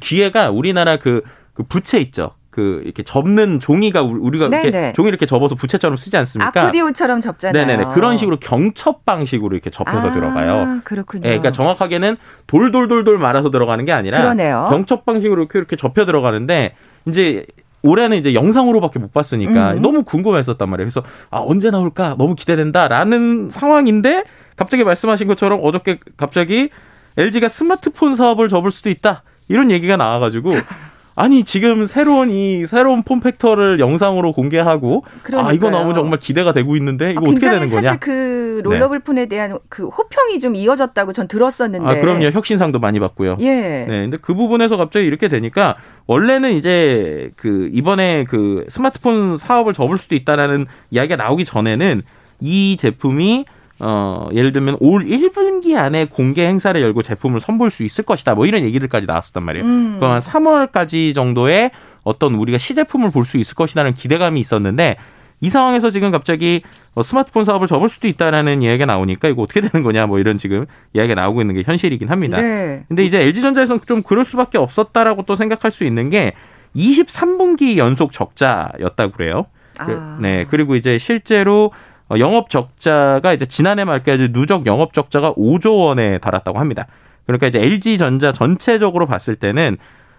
뒤에가 0.00 0.50
우리나라 0.50 0.96
그, 0.96 1.22
그 1.54 1.62
부채 1.62 1.98
있죠. 2.00 2.32
그 2.50 2.82
이렇게 2.84 3.04
접는 3.04 3.60
종이가 3.60 4.02
우리가 4.02 4.48
네네. 4.48 4.62
이렇게 4.62 4.80
네. 4.80 4.92
종이 4.92 5.08
이렇게 5.08 5.24
접어서 5.24 5.54
부채처럼 5.54 5.96
쓰지 5.96 6.16
않습니까? 6.16 6.62
아코디온처럼 6.62 7.20
접잖아요. 7.20 7.64
네네네 7.66 7.94
그런 7.94 8.16
식으로 8.16 8.38
경첩 8.38 9.04
방식으로 9.06 9.54
이렇게 9.54 9.70
접혀서 9.70 10.08
아, 10.08 10.12
들어가요. 10.12 10.80
그렇군요. 10.82 11.22
네, 11.22 11.28
그러니까 11.28 11.52
정확하게는 11.52 12.16
돌돌돌돌 12.48 13.18
말아서 13.18 13.50
들어가는 13.50 13.84
게 13.84 13.92
아니라 13.92 14.18
그러네요. 14.20 14.66
경첩 14.68 15.06
방식으로 15.06 15.40
이렇게 15.42 15.58
이렇게 15.60 15.76
접혀 15.76 16.04
들어가는데 16.04 16.74
이제 17.06 17.46
올해는 17.82 18.16
이제 18.18 18.34
영상으로밖에 18.34 18.98
못 18.98 19.12
봤으니까 19.12 19.72
음. 19.72 19.82
너무 19.82 20.02
궁금했었단 20.04 20.68
말이에요. 20.68 20.86
그래서 20.86 21.02
아 21.30 21.38
언제 21.38 21.70
나올까 21.70 22.16
너무 22.18 22.34
기대된다라는 22.34 23.50
상황인데 23.50 24.24
갑자기 24.56 24.84
말씀하신 24.84 25.26
것처럼 25.26 25.60
어저께 25.62 25.98
갑자기 26.16 26.70
LG가 27.16 27.48
스마트폰 27.48 28.14
사업을 28.14 28.48
접을 28.48 28.70
수도 28.70 28.90
있다 28.90 29.22
이런 29.48 29.70
얘기가 29.70 29.96
나와가지고 29.96 30.52
아니 31.14 31.44
지금 31.44 31.84
새로운 31.84 32.30
이 32.30 32.66
새로운 32.66 33.02
폼팩터를 33.02 33.80
영상으로 33.80 34.32
공개하고 34.32 35.04
그러니까요. 35.22 35.50
아 35.50 35.52
이거 35.52 35.70
나오면 35.70 35.94
정말 35.94 36.18
기대가 36.18 36.52
되고 36.52 36.76
있는데 36.76 37.10
이거 37.10 37.20
아, 37.26 37.30
어떻게 37.30 37.50
되는 37.50 37.66
거냐? 37.66 37.82
사실 37.82 38.00
그 38.00 38.60
롤러블폰에 38.64 39.22
네. 39.22 39.26
대한 39.26 39.58
그 39.68 39.88
호평이 39.88 40.38
좀 40.40 40.54
이어졌다고 40.54 41.12
전 41.12 41.28
들었었는데. 41.28 41.86
아 41.86 42.00
그럼요 42.00 42.26
혁신상도 42.30 42.78
많이 42.78 43.00
받고요. 43.00 43.36
예. 43.40 43.50
네, 43.50 43.86
근데 44.02 44.18
그 44.18 44.34
부분에서 44.34 44.76
갑자기 44.76 45.06
이렇게 45.06 45.28
되니까 45.28 45.76
원래는 46.06 46.52
이제 46.52 47.30
그 47.36 47.68
이번에 47.72 48.24
그 48.24 48.64
스마트폰 48.68 49.36
사업을 49.36 49.72
접을 49.72 49.98
수도 49.98 50.14
있다라는 50.14 50.66
이야기가 50.90 51.16
나오기 51.16 51.44
전에는 51.44 52.02
이 52.40 52.76
제품이 52.78 53.44
어, 53.80 54.28
예를 54.32 54.52
들면 54.52 54.76
올 54.80 55.04
1분기 55.04 55.76
안에 55.76 56.04
공개 56.04 56.46
행사를 56.46 56.80
열고 56.80 57.02
제품을 57.02 57.40
선보일 57.40 57.70
수 57.70 57.82
있을 57.82 58.04
것이다. 58.04 58.34
뭐 58.34 58.46
이런 58.46 58.62
얘기들까지 58.62 59.06
나왔었단 59.06 59.42
말이에요. 59.42 59.64
음. 59.66 59.96
그한 60.00 60.18
3월까지 60.20 61.14
정도에 61.14 61.70
어떤 62.04 62.34
우리가 62.34 62.58
시제품을 62.58 63.10
볼 63.10 63.24
수 63.24 63.36
있을 63.38 63.54
것이라는 63.54 63.94
기대감이 63.94 64.38
있었는데 64.40 64.96
이 65.42 65.48
상황에서 65.48 65.90
지금 65.90 66.10
갑자기 66.10 66.60
어, 66.94 67.02
스마트폰 67.02 67.44
사업을 67.44 67.66
접을 67.66 67.88
수도 67.88 68.08
있다라는 68.08 68.62
이야기가 68.62 68.84
나오니까 68.84 69.28
이거 69.28 69.42
어떻게 69.42 69.60
되는 69.62 69.82
거냐 69.82 70.06
뭐 70.06 70.18
이런 70.18 70.36
지금 70.36 70.66
이야기가 70.92 71.14
나오고 71.14 71.40
있는 71.40 71.54
게 71.54 71.62
현실이긴 71.64 72.08
합니다. 72.10 72.38
네. 72.40 72.84
근데 72.88 73.04
이제 73.04 73.20
LG전자에서는 73.20 73.80
좀 73.86 74.02
그럴 74.02 74.24
수밖에 74.24 74.58
없었다라고 74.58 75.22
또 75.22 75.36
생각할 75.36 75.70
수 75.70 75.84
있는 75.84 76.10
게 76.10 76.32
23분기 76.76 77.76
연속 77.76 78.12
적자였다고 78.12 79.12
그래요. 79.12 79.46
아. 79.78 80.18
네. 80.20 80.44
그리고 80.48 80.76
이제 80.76 80.98
실제로 80.98 81.64
어, 81.66 81.72
영업 82.18 82.50
적자가 82.50 83.32
이제 83.32 83.46
지난해 83.46 83.84
말까지 83.84 84.32
누적 84.32 84.66
영업 84.66 84.92
적자가 84.92 85.34
5조 85.34 85.86
원에 85.86 86.18
달았다고 86.18 86.58
합니다. 86.58 86.86
그러니까 87.26 87.46
이제 87.46 87.60
LG 87.60 87.98
전자 87.98 88.32
전체적으로 88.32 89.06
봤을 89.06 89.36
때는 89.36 89.76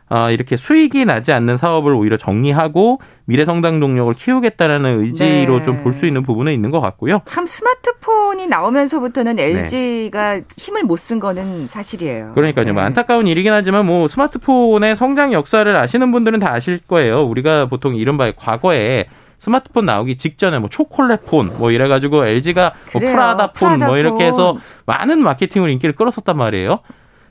어, 0.10 0.30
이렇게 0.30 0.58
수익이 0.58 1.06
나지 1.06 1.32
않는 1.32 1.56
사업을 1.56 1.94
오히려 1.94 2.18
정리하고 2.18 3.00
미래 3.24 3.46
성장 3.46 3.80
동력을 3.80 4.14
키우겠다라는 4.14 5.00
의지로 5.00 5.58
네. 5.58 5.62
좀볼 5.62 5.94
수 5.94 6.06
있는 6.06 6.22
부분은 6.22 6.52
있는 6.52 6.70
것 6.70 6.82
같고요. 6.82 7.22
참 7.24 7.46
스마트폰이 7.46 8.48
나오면서부터는 8.48 9.40
LG가 9.40 10.34
네. 10.36 10.44
힘을 10.58 10.84
못 10.84 11.00
쓴 11.02 11.22
거는 11.22 11.68
사실이에요. 11.70 12.34
그러니까요. 12.36 12.66
뭐 12.66 12.72
네. 12.72 12.74
뭐 12.74 12.84
안타까운 12.84 13.26
일이긴 13.26 13.54
하지만 13.54 13.86
뭐 13.86 14.10
스마트폰의 14.10 14.98
성장 14.98 15.32
역사를 15.32 15.74
아시는 15.74 16.12
분들은 16.12 16.40
다 16.40 16.52
아실 16.52 16.78
거예요. 16.80 17.24
우리가 17.24 17.68
보통 17.68 17.96
이른바 17.96 18.32
과거에 18.36 19.06
스마트폰 19.46 19.86
나오기 19.88 20.18
직전에 20.18 20.60
뭐 20.60 20.70
초콜릿 20.70 21.26
폰 21.26 21.58
뭐 21.58 21.72
이래가지고 21.72 22.26
LG가 22.28 22.74
뭐 22.94 23.02
프라다 23.02 23.52
폰뭐 23.54 23.98
이렇게 23.98 24.24
해서 24.24 24.58
많은 24.86 25.18
마케팅으로 25.20 25.72
인기를 25.72 25.96
끌었었단 25.96 26.38
말이에요. 26.38 26.80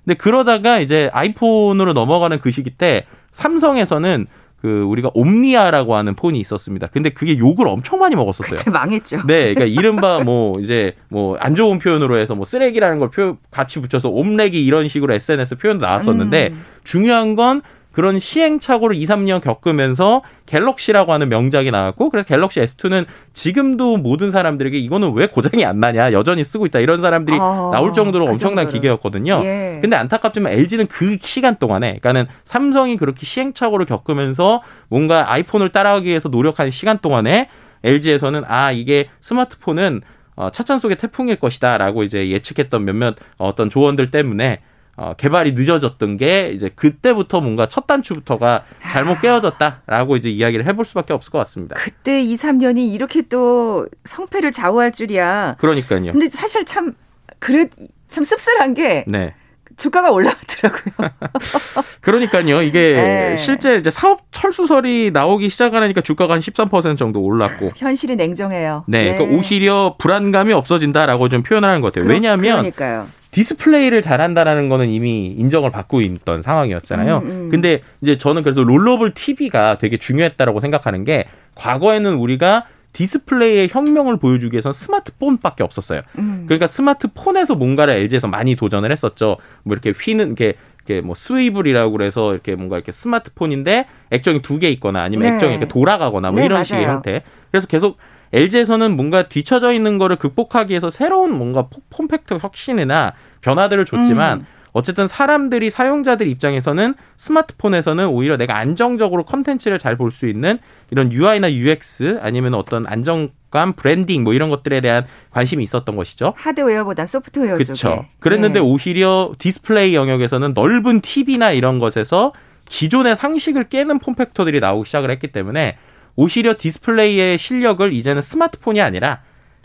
근데 0.05 0.17
그러다가 0.17 0.81
이제 0.81 1.09
아이폰으로 1.13 1.93
넘어가는 1.93 2.41
그 2.41 2.51
시기 2.51 2.71
때 2.71 3.07
삼성에서는 3.31 4.27
그 4.61 4.83
우리가 4.83 5.11
옴니아라고 5.15 5.95
하는 5.95 6.15
폰이 6.17 6.39
있었습니다. 6.41 6.89
근데 6.89 7.11
그게 7.11 7.39
욕을 7.39 7.67
엄청 7.69 8.01
많이 8.01 8.17
먹었었어요. 8.17 8.59
그때 8.59 8.71
망했죠. 8.73 9.19
네, 9.27 9.55
그러니까 9.55 9.65
이른바 9.67 10.19
뭐 10.25 10.59
이제 10.61 10.97
뭐 11.09 11.37
안 11.41 11.55
좋은 11.55 11.79
표현으로 11.79 12.17
해서 12.19 12.35
뭐 12.35 12.45
쓰레기라는 12.45 12.99
걸 12.99 13.11
표, 13.11 13.39
같이 13.53 13.81
붙여서 13.81 14.09
옴렉이 14.11 14.63
이런 14.63 14.89
식으로 14.89 15.15
SNS 15.15 15.57
표현도 15.59 15.87
나왔었는데 15.87 16.51
음. 16.53 16.65
중요한 16.85 17.37
건 17.37 17.63
그런 17.93 18.19
시행착오를 18.19 18.97
2, 18.97 19.05
3년 19.05 19.41
겪으면서 19.41 20.23
갤럭시라고 20.47 21.13
하는 21.13 21.29
명작이 21.29 21.71
나왔고 21.71 22.11
그래서 22.11 22.27
갤럭시 22.27 22.61
S2는 22.61 23.07
지금도 23.33 23.97
모든 23.97 24.31
사람들에게 24.31 24.79
이거는 24.79 25.13
왜 25.15 25.27
고장이 25.27 25.65
안 25.65 25.81
나냐 25.81 26.13
여전히 26.13 26.45
쓰고 26.45 26.67
있다 26.67 26.81
이런 26.81 27.03
사람들이 27.03 27.37
아, 27.41 27.71
나올 27.73 27.93
정도로 27.93 28.27
그 28.27 28.31
엄청난 28.33 28.65
정도로. 28.65 28.73
기계였거든요. 28.73 29.43
예. 29.45 29.79
근데 29.81 29.97
안타깝지만 29.97 30.53
LG는 30.53 30.87
그 30.87 31.17
시간 31.21 31.57
동안에 31.57 31.99
그러니까는 32.01 32.27
삼성이 32.45 32.97
그렇게 32.97 33.27
시행착오를 33.27 33.87
겪으면서 33.87 34.63
뭔가 34.89 35.33
아이폰을 35.33 35.71
따라가기 35.71 36.07
위해서 36.09 36.29
노력하는 36.29 36.71
시간 36.71 36.99
동안에 36.99 37.49
LG에서는 37.83 38.45
아 38.47 38.73
이게 38.73 39.09
스마트폰은 39.21 40.03
어, 40.37 40.51
차찬 40.51 40.79
속의 40.79 40.97
태풍일 40.97 41.37
것이다라고 41.37 42.03
이제 42.03 42.31
예측했던 42.31 42.85
몇몇 42.85 43.17
어떤 43.37 43.69
조언들 43.69 44.11
때문에 44.11 44.61
어, 45.01 45.15
개발이 45.15 45.53
늦어졌던 45.53 46.19
게 46.19 46.51
이제 46.51 46.69
그때부터 46.69 47.41
뭔가 47.41 47.67
첫 47.67 47.87
단추부터가 47.87 48.65
잘못 48.83 49.17
아. 49.17 49.21
깨어졌다라고 49.21 50.17
이제 50.19 50.29
이야기를 50.29 50.67
해볼 50.67 50.85
수밖에 50.85 51.15
없을 51.15 51.33
것 51.33 51.39
같습니다. 51.39 51.75
그때 51.75 52.23
2, 52.23 52.35
3년이 52.35 52.93
이렇게 52.93 53.23
또 53.23 53.89
성패를 54.05 54.53
좌우할 54.53 54.93
줄이야. 54.93 55.57
그러니까요. 55.59 56.13
근데 56.13 56.29
사실 56.29 56.67
참 56.67 56.93
그래 57.39 57.67
참 58.09 58.25
씁쓸한 58.25 58.75
게 58.75 59.07
네. 59.09 59.33
주가가 59.79 60.11
올라왔더라고요. 60.11 61.11
그러니까요. 62.03 62.61
이게 62.61 62.93
네. 62.93 63.37
실제 63.37 63.77
이제 63.77 63.89
사업 63.89 64.31
철수설이 64.33 65.13
나오기 65.15 65.49
시작하니까 65.49 66.03
주가가 66.03 66.35
한 66.35 66.41
13% 66.41 66.99
정도 66.99 67.23
올랐고. 67.23 67.71
현실이 67.77 68.17
냉정해요. 68.17 68.85
네. 68.87 69.13
네. 69.13 69.17
그러니까 69.17 69.35
오히려 69.39 69.97
불안감이 69.99 70.53
없어진다라고 70.53 71.31
좀 71.31 71.43
표현하는 71.43 71.81
것 71.81 71.87
같아요. 71.95 72.05
그러, 72.05 72.13
왜냐하면 72.13 72.59
그러니까요. 72.59 73.20
디스플레이를 73.31 74.03
잘한다라는 74.03 74.69
거는 74.69 74.89
이미 74.89 75.27
인정을 75.39 75.71
받고 75.71 76.01
있던 76.01 76.43
상황이었잖아요. 76.43 77.19
음, 77.19 77.27
음. 77.31 77.49
근데 77.51 77.83
이제 78.01 78.19
저는 78.19 78.43
그래서 78.43 78.63
롤러블 78.63 79.15
TV가 79.15 79.79
되게 79.79 79.97
중요했다라고 79.97 80.61
생각하는 80.61 81.05
게 81.05 81.27
과거에는 81.55 82.15
우리가 82.15 82.67
디스플레이의 82.93 83.69
혁명을 83.71 84.17
보여주기 84.19 84.55
위해선 84.55 84.73
스마트폰밖에 84.73 85.63
없었어요. 85.63 86.03
음. 86.19 86.45
그러니까 86.47 86.67
스마트폰에서 86.67 87.55
뭔가를 87.55 87.95
LG에서 87.95 88.27
많이 88.27 88.57
도전을 88.57 88.91
했었죠. 88.91 89.37
뭐 89.63 89.75
이렇게 89.75 89.91
휘는 89.97 90.27
이렇게 90.27 90.55
이렇게 90.87 91.01
뭐 91.07 91.15
swivel이라고 91.15 91.93
그래서 91.93 92.33
이렇게 92.33 92.57
뭔가 92.57 92.77
이렇게 92.77 92.91
스마트폰인데 92.91 93.87
액정이 94.11 94.43
두 94.43 94.59
개 94.59 94.69
있거나 94.71 95.03
아니면 95.03 95.29
네. 95.29 95.35
액정이 95.35 95.53
이렇게 95.53 95.69
돌아가거나 95.69 96.33
뭐 96.33 96.41
네, 96.41 96.47
이런 96.47 96.57
맞아요. 96.57 96.65
식의 96.65 96.85
형태. 96.85 97.23
그래서 97.53 97.69
계속 97.69 97.97
LG에서는 98.33 98.97
뭔가 98.97 99.25
뒤쳐져 99.25 99.73
있는 99.73 99.99
거를 99.99 100.17
극복하기 100.17 100.71
위해서 100.71 100.91
새로운 100.91 101.37
뭔가 101.37 101.69
form 101.91 102.10
factor 102.10 102.39
혁신이나 102.39 103.13
변화들을 103.41 103.85
줬지만 103.85 104.41
음. 104.41 104.47
어쨌든 104.73 105.09
사람들이 105.09 105.69
사용자들 105.69 106.29
입장에서는 106.29 106.95
스마트폰에서는 107.17 108.07
오히려 108.07 108.37
내가 108.37 108.57
안정적으로 108.57 109.25
컨텐츠를 109.25 109.79
잘 109.79 109.97
볼 109.97 110.13
수 110.13 110.29
있는 110.29 110.59
이런 110.93 111.13
UI나 111.13 111.53
UX 111.53 112.21
아니면 112.23 112.55
어떤 112.55 112.87
안정감, 112.87 113.73
브랜딩 113.75 114.23
뭐 114.23 114.33
이런 114.33 114.49
것들에 114.49 114.81
대한 114.81 115.07
관심이 115.31 115.65
있었던 115.65 115.97
것이죠. 115.97 116.35
하드웨어보다 116.37 117.07
소프트웨어 117.07 117.57
그쵸. 117.57 117.75
쪽에. 117.75 118.09
그랬는데 118.21 118.61
네. 118.61 118.65
오히려 118.65 119.33
디스플레이 119.39 119.97
영역에서는 119.97 120.55
넓은 120.55 121.01
TV나 121.01 121.51
이런 121.51 121.81
것에서 121.81 122.33
기존의 122.67 123.17
상식을 123.17 123.65
깨는 123.65 123.99
form 123.99 124.15
factor들이 124.15 124.61
나오기 124.61 124.87
시작을 124.87 125.11
했기 125.11 125.27
때문에 125.33 125.77
오히려 126.21 126.55
디스플레이의 126.59 127.39
실력을 127.39 127.91
이제는 127.95 128.21
스마트폰이 128.21 128.79
아니라 128.83 129.21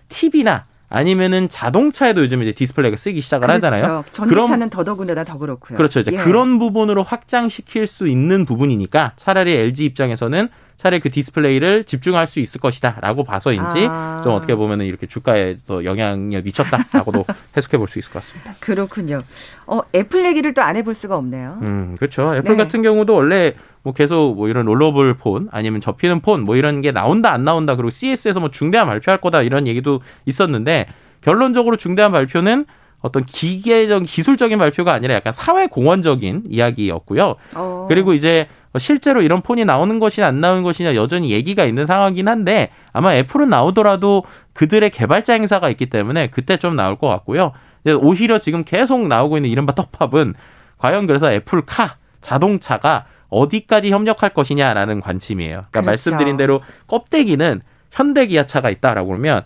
TV나 0.07 0.65
아니면은 0.87 1.49
자동차에도 1.49 2.21
요즘 2.21 2.41
이제 2.43 2.53
디스플레이가 2.53 2.95
쓰기 2.95 3.19
시작을 3.19 3.45
그렇죠. 3.47 3.67
하잖아요. 3.67 4.05
전기차는 4.11 4.69
더더군다나 4.69 5.25
더 5.25 5.37
그렇고요. 5.37 5.75
그렇죠. 5.75 5.99
이제 5.99 6.11
예. 6.13 6.15
그런 6.15 6.57
부분으로 6.57 7.03
확장시킬 7.03 7.87
수 7.87 8.07
있는 8.07 8.45
부분이니까 8.45 9.13
차라리 9.17 9.53
LG 9.53 9.83
입장에서는 9.83 10.47
차라리 10.77 11.01
그 11.01 11.09
디스플레이를 11.09 11.83
집중할 11.83 12.27
수 12.27 12.39
있을 12.39 12.61
것이다라고 12.61 13.25
봐서인지 13.25 13.87
아. 13.89 14.21
좀 14.23 14.33
어떻게 14.33 14.55
보면은 14.55 14.85
이렇게 14.85 15.07
주가에도 15.07 15.83
영향을 15.83 16.41
미쳤다라고도 16.41 17.25
해석해 17.57 17.77
볼 17.77 17.87
수 17.89 17.99
있을 17.99 18.11
것 18.11 18.19
같습니다. 18.19 18.53
그렇군요. 18.61 19.21
어, 19.67 19.81
애플 19.93 20.23
얘기를 20.25 20.53
또 20.53 20.61
안 20.61 20.75
해볼 20.77 20.93
수가 20.93 21.17
없네요. 21.17 21.59
음, 21.61 21.95
그렇죠. 21.99 22.33
애플 22.35 22.55
네. 22.55 22.63
같은 22.63 22.81
경우도 22.81 23.13
원래 23.13 23.55
뭐 23.85 23.93
계속 23.93 24.35
뭐 24.35 24.49
이런 24.49 24.65
rollable 24.65 25.13
폰 25.13 25.47
아니면 25.51 25.79
접히는 25.79 26.19
폰 26.19 26.41
뭐 26.41 26.55
이런 26.57 26.81
게 26.81 26.91
나온다 26.91 27.31
안 27.31 27.45
나온다 27.45 27.75
그리고 27.75 27.91
CES에서 27.91 28.39
뭐 28.39 28.49
중대한 28.49 28.87
발표할 28.87 29.21
거다 29.21 29.41
이런 29.43 29.67
얘기도 29.67 30.01
있었는데 30.25 30.87
결론적으로 31.21 31.77
중대한 31.77 32.11
발표는 32.11 32.65
어떤 33.01 33.23
기계적 33.23 34.03
기술적인 34.03 34.57
발표가 34.57 34.93
아니라 34.93 35.13
약간 35.13 35.31
사회 35.31 35.67
공헌적인 35.67 36.43
이야기였고요. 36.49 37.35
어. 37.55 37.85
그리고 37.87 38.13
이제 38.13 38.47
실제로 38.77 39.21
이런 39.21 39.41
폰이 39.41 39.63
나오는 39.63 39.99
것이냐 39.99 40.25
안 40.27 40.41
나오는 40.41 40.63
것이냐 40.63 40.95
여전히 40.95 41.29
얘기가 41.29 41.65
있는 41.65 41.85
상황이긴 41.85 42.27
한데 42.27 42.71
아마 42.91 43.13
애플은 43.15 43.49
나오더라도 43.49 44.23
그들의 44.53 44.89
개발자 44.89 45.33
행사가 45.33 45.69
있기 45.69 45.85
때문에 45.85 46.27
그때 46.27 46.57
좀 46.57 46.75
나올 46.75 46.97
것 46.97 47.07
같고요. 47.07 47.51
오히려 47.99 48.39
지금 48.39 48.63
계속 48.63 49.07
나오고 49.07 49.37
있는 49.37 49.51
이른바 49.51 49.73
떡밥은 49.73 50.33
과연 50.79 51.05
그래서 51.05 51.31
애플카 51.31 51.97
자동차가 52.21 53.05
어디까지 53.35 53.91
협력할 53.91 54.33
것이냐라는 54.33 55.01
관심이에요. 55.01 55.51
그러니까 55.51 55.69
그렇죠. 55.71 55.85
말씀드린 55.85 56.37
대로 56.37 56.61
껍데기는 56.87 57.61
현대 57.91 58.27
기아차가 58.27 58.69
있다라고 58.69 59.07
그러면 59.07 59.43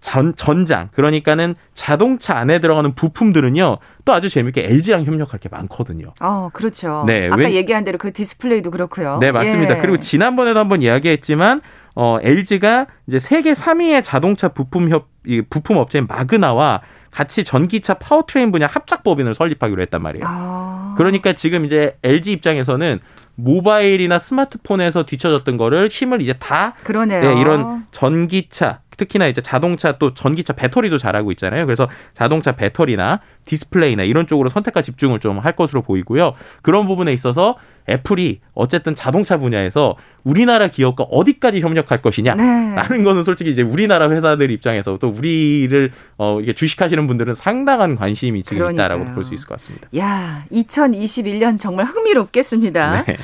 전, 0.00 0.34
전장 0.36 0.88
그러니까는 0.92 1.56
자동차 1.74 2.36
안에 2.36 2.60
들어가는 2.60 2.94
부품들은요 2.94 3.78
또 4.04 4.12
아주 4.12 4.28
재밌게 4.28 4.64
LG랑 4.64 5.04
협력할 5.04 5.40
게 5.40 5.48
많거든요. 5.48 6.12
어 6.20 6.50
그렇죠. 6.52 7.04
네, 7.06 7.26
아까 7.26 7.36
왜, 7.36 7.54
얘기한 7.54 7.84
대로 7.84 7.98
그 7.98 8.12
디스플레이도 8.12 8.70
그렇고요. 8.70 9.18
네 9.20 9.32
맞습니다. 9.32 9.76
예. 9.76 9.80
그리고 9.80 9.98
지난번에도 9.98 10.60
한번 10.60 10.82
이야기했지만 10.82 11.62
어 11.96 12.18
LG가 12.22 12.86
이제 13.08 13.18
세계 13.18 13.52
3위의 13.52 14.04
자동차 14.04 14.48
부품 14.48 14.88
협 14.90 15.08
부품 15.50 15.78
업체인 15.78 16.06
마그나와 16.06 16.82
같이 17.10 17.42
전기차 17.42 17.94
powertrain 17.94 18.52
분야 18.52 18.66
합작 18.66 19.02
법인을 19.02 19.34
설립하기로 19.34 19.82
했단 19.82 20.00
말이에요. 20.02 20.24
아. 20.26 20.94
그러니까 20.96 21.32
지금 21.32 21.64
이제 21.64 21.96
LG 22.04 22.32
입장에서는 22.32 23.00
모바일이나 23.38 24.18
스마트폰에서 24.18 25.04
뒤쳐졌던 25.06 25.56
거를 25.56 25.88
힘을 25.88 26.20
이제 26.20 26.34
다 26.34 26.74
그러네요. 26.82 27.20
네, 27.20 27.40
이런 27.40 27.86
전기차 27.92 28.80
특히나 28.96 29.28
이제 29.28 29.40
자동차 29.40 29.92
또 29.92 30.12
전기차 30.12 30.54
배터리도 30.54 30.98
잘하고 30.98 31.30
있잖아요. 31.32 31.66
그래서 31.66 31.88
자동차 32.14 32.50
배터리나 32.52 33.20
디스플레이나 33.44 34.02
이런 34.02 34.26
쪽으로 34.26 34.48
선택과 34.48 34.82
집중을 34.82 35.20
좀 35.20 35.38
할 35.38 35.54
것으로 35.54 35.82
보이고요. 35.82 36.34
그런 36.62 36.88
부분에 36.88 37.12
있어서 37.12 37.54
애플이 37.88 38.40
어쨌든 38.54 38.94
자동차 38.96 39.36
분야에서 39.38 39.94
우리나라 40.24 40.66
기업과 40.66 41.04
어디까지 41.04 41.60
협력할 41.60 42.02
것이냐라는 42.02 42.74
네. 42.98 43.02
거는 43.04 43.22
솔직히 43.22 43.50
이제 43.50 43.62
우리나라 43.62 44.10
회사들 44.10 44.50
입장에서 44.50 44.96
또 44.98 45.08
우리를 45.08 45.92
어 46.18 46.40
이게 46.42 46.52
주식하시는 46.52 47.06
분들은 47.06 47.34
상당한 47.34 47.94
관심이 47.94 48.42
지금 48.42 48.72
있다라고 48.72 49.04
볼 49.14 49.22
수 49.24 49.32
있을 49.32 49.46
것 49.46 49.54
같습니다. 49.54 49.88
야, 49.96 50.44
2021년 50.50 51.58
정말 51.60 51.86
흥미롭겠습니다. 51.86 53.04
네. 53.06 53.16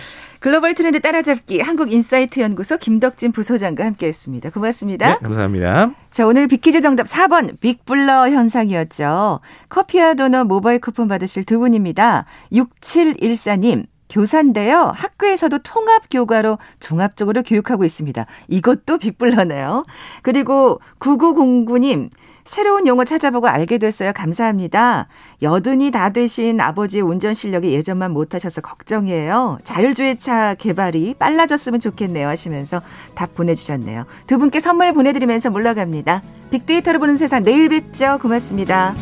글로벌 0.45 0.75
트렌드 0.75 1.01
따라잡기 1.01 1.63
한국인사이트 1.63 2.41
연구소 2.41 2.77
김덕진 2.77 3.33
부소장과 3.33 3.83
함께했습니다. 3.83 4.51
고맙습니다. 4.51 5.15
네, 5.15 5.19
감사합니다. 5.23 5.95
자, 6.11 6.27
오늘 6.27 6.49
비키즈 6.49 6.83
정답 6.83 7.07
4번 7.07 7.59
Big 7.61 7.90
Blur 7.90 8.29
현상이었죠. 8.29 9.41
커피와 9.71 10.13
도넛 10.13 10.47
모바일 10.47 10.81
쿠폰 10.81 11.09
받으실 11.09 11.45
두 11.45 11.59
분입니다. 11.61 12.27
6714님. 12.53 13.87
교사인데요. 14.11 14.93
학교에서도 14.95 15.61
통합 15.63 16.11
교과로 16.11 16.59
종합적으로 16.79 17.43
교육하고 17.43 17.87
있습니다. 17.87 18.27
이것도 18.49 18.99
Big 18.99 19.21
Blur네요. 19.21 19.87
그리고 20.21 20.79
9909님. 20.99 22.11
새로운 22.45 22.87
용어 22.87 23.05
찾아보고 23.05 23.49
알게 23.49 23.79
됐어요. 23.79 24.13
감사합니다. 24.13 25.09
여든이 25.43 25.91
다 25.91 26.11
되신 26.11 26.61
아버지의 26.61 27.03
운전 27.03 27.35
실력이 27.35 27.73
예전만 27.73 28.11
못하셔서 28.13 28.61
걱정이에요. 28.61 29.59
자율주행차 29.65 30.55
개발이 30.55 31.15
빨라졌으면 31.19 31.81
좋겠네요. 31.81 32.29
하시면서 32.29 32.83
답 33.15 33.35
보내주셨네요. 33.35 34.05
두 34.27 34.39
분께 34.39 34.61
선물 34.61 34.93
보내드리면서 34.93 35.51
물러갑니다. 35.51 36.23
빅데이터를 36.51 37.01
보는 37.01 37.17
세상 37.17 37.43
내일 37.43 37.69
뵙죠. 37.71 38.19
고맙습니다. 38.21 38.95